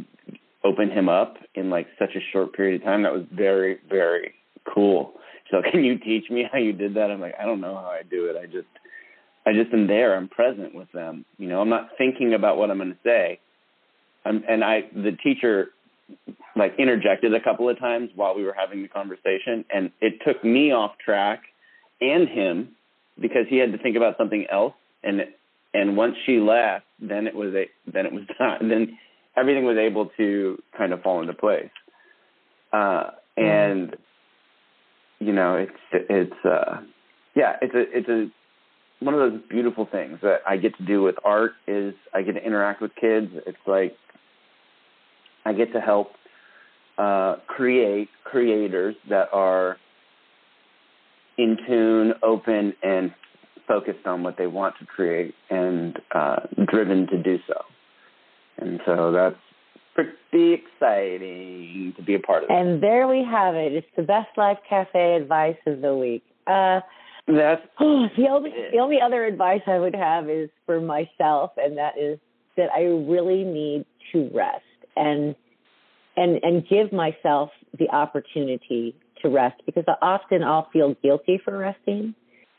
open 0.64 0.90
him 0.90 1.08
up 1.08 1.36
in 1.54 1.70
like 1.70 1.88
such 1.98 2.14
a 2.14 2.20
short 2.32 2.54
period 2.54 2.80
of 2.80 2.84
time. 2.84 3.02
That 3.02 3.12
was 3.12 3.24
very 3.32 3.78
very 3.88 4.34
cool." 4.72 5.14
So 5.50 5.60
can 5.70 5.84
you 5.84 5.98
teach 5.98 6.30
me 6.30 6.48
how 6.50 6.58
you 6.58 6.72
did 6.72 6.94
that? 6.94 7.10
I'm 7.10 7.20
like, 7.20 7.34
I 7.38 7.44
don't 7.44 7.60
know 7.60 7.74
how 7.74 7.90
I 7.90 8.02
do 8.08 8.26
it. 8.26 8.36
I 8.36 8.46
just 8.46 8.68
I 9.46 9.52
just 9.52 9.72
am 9.72 9.86
there. 9.86 10.16
I'm 10.16 10.28
present 10.28 10.74
with 10.74 10.90
them. 10.92 11.24
You 11.38 11.48
know, 11.48 11.60
I'm 11.60 11.68
not 11.68 11.90
thinking 11.98 12.34
about 12.34 12.56
what 12.56 12.70
I'm 12.70 12.78
going 12.78 12.90
to 12.90 12.98
say. 13.04 13.40
I'm, 14.24 14.44
and 14.48 14.62
I, 14.62 14.82
the 14.94 15.12
teacher, 15.22 15.68
like 16.54 16.74
interjected 16.78 17.34
a 17.34 17.40
couple 17.40 17.68
of 17.68 17.78
times 17.78 18.10
while 18.14 18.34
we 18.36 18.44
were 18.44 18.54
having 18.56 18.82
the 18.82 18.88
conversation, 18.88 19.64
and 19.74 19.90
it 20.00 20.14
took 20.24 20.44
me 20.44 20.72
off 20.72 20.92
track 21.04 21.42
and 22.00 22.28
him 22.28 22.68
because 23.20 23.46
he 23.48 23.56
had 23.56 23.72
to 23.72 23.78
think 23.78 23.96
about 23.96 24.16
something 24.18 24.46
else. 24.50 24.74
And 25.02 25.22
and 25.74 25.96
once 25.96 26.14
she 26.26 26.38
left, 26.38 26.84
then 27.00 27.26
it 27.26 27.34
was 27.34 27.54
a 27.54 27.68
then 27.90 28.06
it 28.06 28.12
was 28.12 28.24
done. 28.38 28.68
Then 28.68 28.98
everything 29.36 29.64
was 29.64 29.78
able 29.78 30.10
to 30.18 30.62
kind 30.76 30.92
of 30.92 31.02
fall 31.02 31.20
into 31.20 31.34
place. 31.34 31.70
Uh, 32.72 33.10
and 33.36 33.90
mm. 33.90 33.96
you 35.20 35.32
know, 35.32 35.56
it's 35.56 36.06
it's 36.08 36.44
uh, 36.44 36.80
yeah, 37.34 37.56
it's 37.60 37.74
a 37.74 37.98
it's 37.98 38.08
a 38.08 38.30
one 39.04 39.14
of 39.14 39.20
those 39.20 39.40
beautiful 39.48 39.88
things 39.90 40.18
that 40.22 40.40
I 40.46 40.56
get 40.56 40.76
to 40.78 40.84
do 40.84 41.02
with 41.02 41.16
art 41.24 41.52
is 41.66 41.94
I 42.14 42.22
get 42.22 42.32
to 42.32 42.44
interact 42.44 42.80
with 42.80 42.92
kids. 43.00 43.28
It's 43.46 43.58
like 43.66 43.96
I 45.44 45.52
get 45.52 45.72
to 45.72 45.80
help 45.80 46.12
uh, 46.98 47.36
create 47.46 48.08
creators 48.24 48.94
that 49.08 49.28
are 49.32 49.76
in 51.38 51.56
tune, 51.66 52.12
open, 52.22 52.74
and 52.82 53.14
focused 53.66 54.06
on 54.06 54.22
what 54.22 54.36
they 54.36 54.46
want 54.46 54.74
to 54.80 54.86
create 54.86 55.34
and 55.50 55.98
uh, 56.14 56.36
driven 56.70 57.06
to 57.08 57.22
do 57.22 57.38
so. 57.46 57.54
And 58.58 58.80
so 58.84 59.12
that's 59.12 59.36
pretty 59.94 60.54
exciting 60.54 61.94
to 61.96 62.02
be 62.02 62.14
a 62.14 62.20
part 62.20 62.44
of. 62.44 62.50
And 62.50 62.82
there 62.82 63.08
we 63.08 63.24
have 63.24 63.54
it. 63.54 63.72
It's 63.72 63.86
the 63.96 64.02
Best 64.02 64.28
Life 64.36 64.58
Cafe 64.68 65.16
advice 65.16 65.56
of 65.66 65.80
the 65.80 65.94
week. 65.94 66.22
Uh, 66.46 66.80
that's 67.26 67.62
oh, 67.80 68.06
the 68.16 68.28
only 68.28 68.50
the 68.72 68.78
only 68.78 68.98
other 69.04 69.24
advice 69.24 69.62
I 69.66 69.78
would 69.78 69.94
have 69.94 70.28
is 70.28 70.50
for 70.66 70.80
myself, 70.80 71.52
and 71.56 71.78
that 71.78 71.98
is 71.98 72.18
that 72.56 72.70
I 72.74 72.82
really 72.82 73.44
need 73.44 73.84
to 74.12 74.30
rest 74.34 74.64
and 74.96 75.34
and 76.16 76.40
and 76.42 76.68
give 76.68 76.92
myself 76.92 77.50
the 77.78 77.88
opportunity 77.90 78.94
to 79.22 79.28
rest 79.28 79.62
because 79.64 79.84
I 79.88 79.94
often 80.02 80.42
I'll 80.42 80.68
feel 80.72 80.94
guilty 81.02 81.40
for 81.42 81.56
resting 81.56 82.14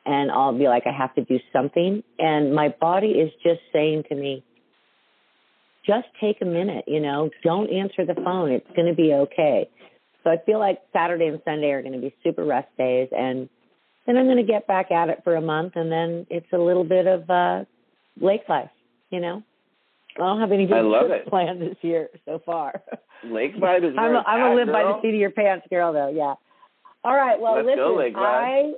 and 0.06 0.32
I'll 0.32 0.58
be 0.58 0.68
like 0.68 0.84
I 0.88 0.98
have 0.98 1.14
to 1.16 1.24
do 1.24 1.40
something 1.52 2.02
and 2.18 2.56
my 2.56 2.70
body 2.70 3.10
is 3.10 3.32
just 3.44 3.60
saying 3.72 4.04
to 4.10 4.16
me 4.16 4.44
just 5.86 6.08
take 6.22 6.38
a 6.42 6.46
minute, 6.46 6.86
you 6.88 7.02
know, 7.02 7.30
don't 7.44 7.70
answer 7.70 8.06
the 8.06 8.16
phone. 8.24 8.52
It's 8.52 8.68
going 8.76 8.88
to 8.88 8.96
be 8.96 9.14
okay. 9.14 9.70
So 10.24 10.30
I 10.30 10.38
feel 10.46 10.60
like 10.60 10.80
Saturday 10.94 11.28
and 11.28 11.42
Sunday 11.44 11.72
are 11.72 11.82
going 11.82 11.94
to 11.94 12.00
be 12.00 12.16
super 12.24 12.46
rest 12.46 12.70
days 12.78 13.10
and 13.12 13.50
then 14.06 14.18
I'm 14.18 14.26
going 14.26 14.38
to 14.38 14.44
get 14.44 14.68
back 14.68 14.92
at 14.92 15.10
it 15.10 15.22
for 15.24 15.36
a 15.36 15.42
month, 15.42 15.74
and 15.76 15.92
then 15.92 16.28
it's 16.30 16.52
a 16.54 16.58
little 16.58 16.84
bit 16.84 17.08
of 17.08 17.30
uh, 17.30 17.66
lake 18.20 18.44
life. 18.50 18.70
You 19.10 19.20
know, 19.20 19.44
I 20.18 20.20
don't 20.20 20.40
have 20.40 20.52
any 20.52 20.66
big 20.66 21.28
planned 21.30 21.62
this 21.62 21.78
year 21.82 22.10
so 22.26 22.42
far. 22.46 22.82
Lake 23.24 23.56
vibe 23.56 23.90
is. 23.90 23.96
I'm 23.98 24.16
a, 24.16 24.24
I'm 24.26 24.40
gonna 24.40 24.56
live 24.56 24.68
girl. 24.68 24.74
by 24.74 24.84
the 24.84 25.02
seat 25.02 25.16
of 25.16 25.20
your 25.20 25.32
pants, 25.32 25.68
girl. 25.70 25.94
Though, 25.94 26.10
yeah. 26.10 26.34
All 27.04 27.16
right. 27.16 27.40
Well, 27.40 27.56
Let's 27.56 27.66
listen, 27.66 27.80
go, 27.80 27.96
Lake 27.98 28.16
I. 28.16 28.74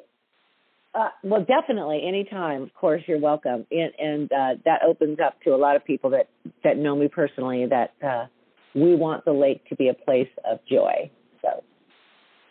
Uh, 0.94 1.10
well, 1.24 1.46
definitely, 1.46 2.04
anytime. 2.08 2.64
Of 2.64 2.74
course, 2.74 3.02
you're 3.06 3.20
welcome, 3.20 3.66
and, 3.70 3.92
and 4.00 4.32
uh, 4.32 4.62
that 4.64 4.82
opens 4.88 5.18
up 5.26 5.42
to 5.42 5.54
a 5.54 5.58
lot 5.58 5.76
of 5.76 5.84
people 5.84 6.12
that 6.12 6.30
that 6.64 6.78
know 6.78 6.96
me 6.96 7.08
personally. 7.08 7.66
That 7.66 7.94
uh, 8.06 8.26
we 8.74 8.96
want 8.96 9.26
the 9.26 9.34
lake 9.34 9.68
to 9.70 9.76
be 9.76 9.90
a 9.90 9.94
place 9.94 10.30
of 10.50 10.60
joy. 10.70 11.12
So, 11.42 11.64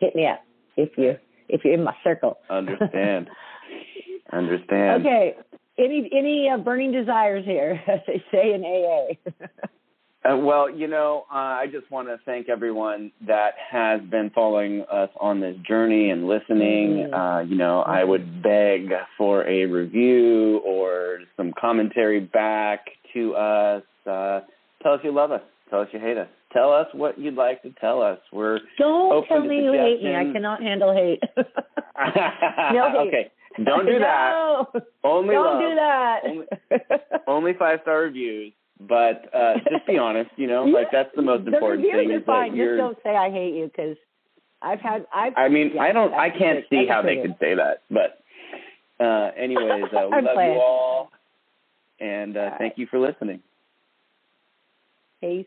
hit 0.00 0.14
me 0.14 0.26
up 0.26 0.44
if 0.76 0.90
you 0.98 1.16
if 1.48 1.64
you're 1.64 1.74
in 1.74 1.84
my 1.84 1.96
circle. 2.02 2.38
Understand. 2.50 3.28
Understand. 4.32 5.06
Okay. 5.06 5.36
Any 5.76 6.08
any 6.16 6.48
uh, 6.48 6.58
burning 6.58 6.92
desires 6.92 7.44
here, 7.44 7.82
as 7.88 8.00
they 8.06 8.22
say 8.30 8.54
in 8.54 8.64
AA. 8.64 9.46
Uh, 10.24 10.36
well, 10.38 10.70
you 10.70 10.86
know, 10.86 11.26
uh, 11.30 11.36
I 11.36 11.66
just 11.70 11.90
want 11.90 12.08
to 12.08 12.18
thank 12.24 12.48
everyone 12.48 13.12
that 13.26 13.54
has 13.70 14.00
been 14.00 14.30
following 14.34 14.82
us 14.90 15.10
on 15.20 15.40
this 15.40 15.56
journey 15.68 16.10
and 16.10 16.26
listening. 16.26 17.10
Mm. 17.10 17.40
Uh, 17.40 17.42
you 17.42 17.56
know, 17.56 17.80
I 17.80 18.04
would 18.04 18.42
beg 18.42 18.90
for 19.18 19.46
a 19.46 19.66
review 19.66 20.62
or 20.64 21.18
some 21.36 21.52
commentary 21.60 22.20
back 22.20 22.86
to 23.12 23.34
us. 23.34 23.82
Uh, 24.06 24.40
tell 24.82 24.94
us 24.94 25.00
you 25.04 25.12
love 25.12 25.30
us. 25.30 25.42
Tell 25.68 25.80
us 25.80 25.88
you 25.92 26.00
hate 26.00 26.16
us. 26.16 26.28
Tell 26.54 26.72
us 26.72 26.86
what 26.92 27.18
you'd 27.18 27.34
like 27.34 27.62
to 27.62 27.70
tell 27.80 28.00
us. 28.00 28.18
We're 28.32 28.60
don't 28.78 29.26
tell 29.26 29.40
me 29.40 29.56
you 29.56 29.72
hate 29.72 30.02
me. 30.02 30.14
I 30.14 30.32
cannot 30.32 30.62
handle 30.62 30.94
hate. 30.94 31.20
no 31.36 31.42
hate. 32.90 33.08
Okay, 33.08 33.30
don't 33.64 33.86
do 33.86 33.98
no. 33.98 34.68
that. 34.72 34.82
Only 35.02 35.34
don't 35.34 35.44
love. 35.44 35.60
do 35.60 35.74
that. 35.74 36.20
only, 36.24 36.46
only 37.26 37.52
five 37.58 37.80
star 37.82 38.02
reviews. 38.02 38.52
But 38.80 39.34
uh 39.34 39.54
just 39.68 39.84
be 39.86 39.98
honest. 39.98 40.30
You 40.36 40.46
know, 40.46 40.64
like 40.64 40.88
that's 40.92 41.10
the 41.16 41.22
most 41.22 41.44
the 41.44 41.54
important 41.54 41.82
thing. 41.90 42.12
Is 42.12 42.22
fine. 42.24 42.50
that 42.50 42.56
you're, 42.56 42.76
Just 42.76 42.86
don't 42.86 42.98
say 43.02 43.16
I 43.16 43.30
hate 43.30 43.54
you 43.54 43.66
because 43.66 43.96
I've 44.62 44.80
had. 44.80 45.06
I've. 45.12 45.32
I 45.36 45.48
mean, 45.48 45.72
yeah, 45.74 45.82
I 45.82 45.92
don't. 45.92 46.14
I 46.14 46.30
can't 46.30 46.64
see 46.70 46.86
how 46.88 47.02
they 47.02 47.16
could 47.16 47.36
say 47.40 47.54
that. 47.56 47.82
But 47.90 48.22
uh 49.04 49.30
anyways, 49.36 49.84
uh, 49.92 50.08
we 50.10 50.22
love 50.22 50.34
playing. 50.34 50.54
you 50.54 50.60
all, 50.60 51.10
and 51.98 52.36
uh, 52.36 52.40
all 52.40 52.50
thank 52.50 52.60
right. 52.60 52.78
you 52.78 52.86
for 52.86 53.00
listening. 53.00 53.40
Peace. 55.20 55.46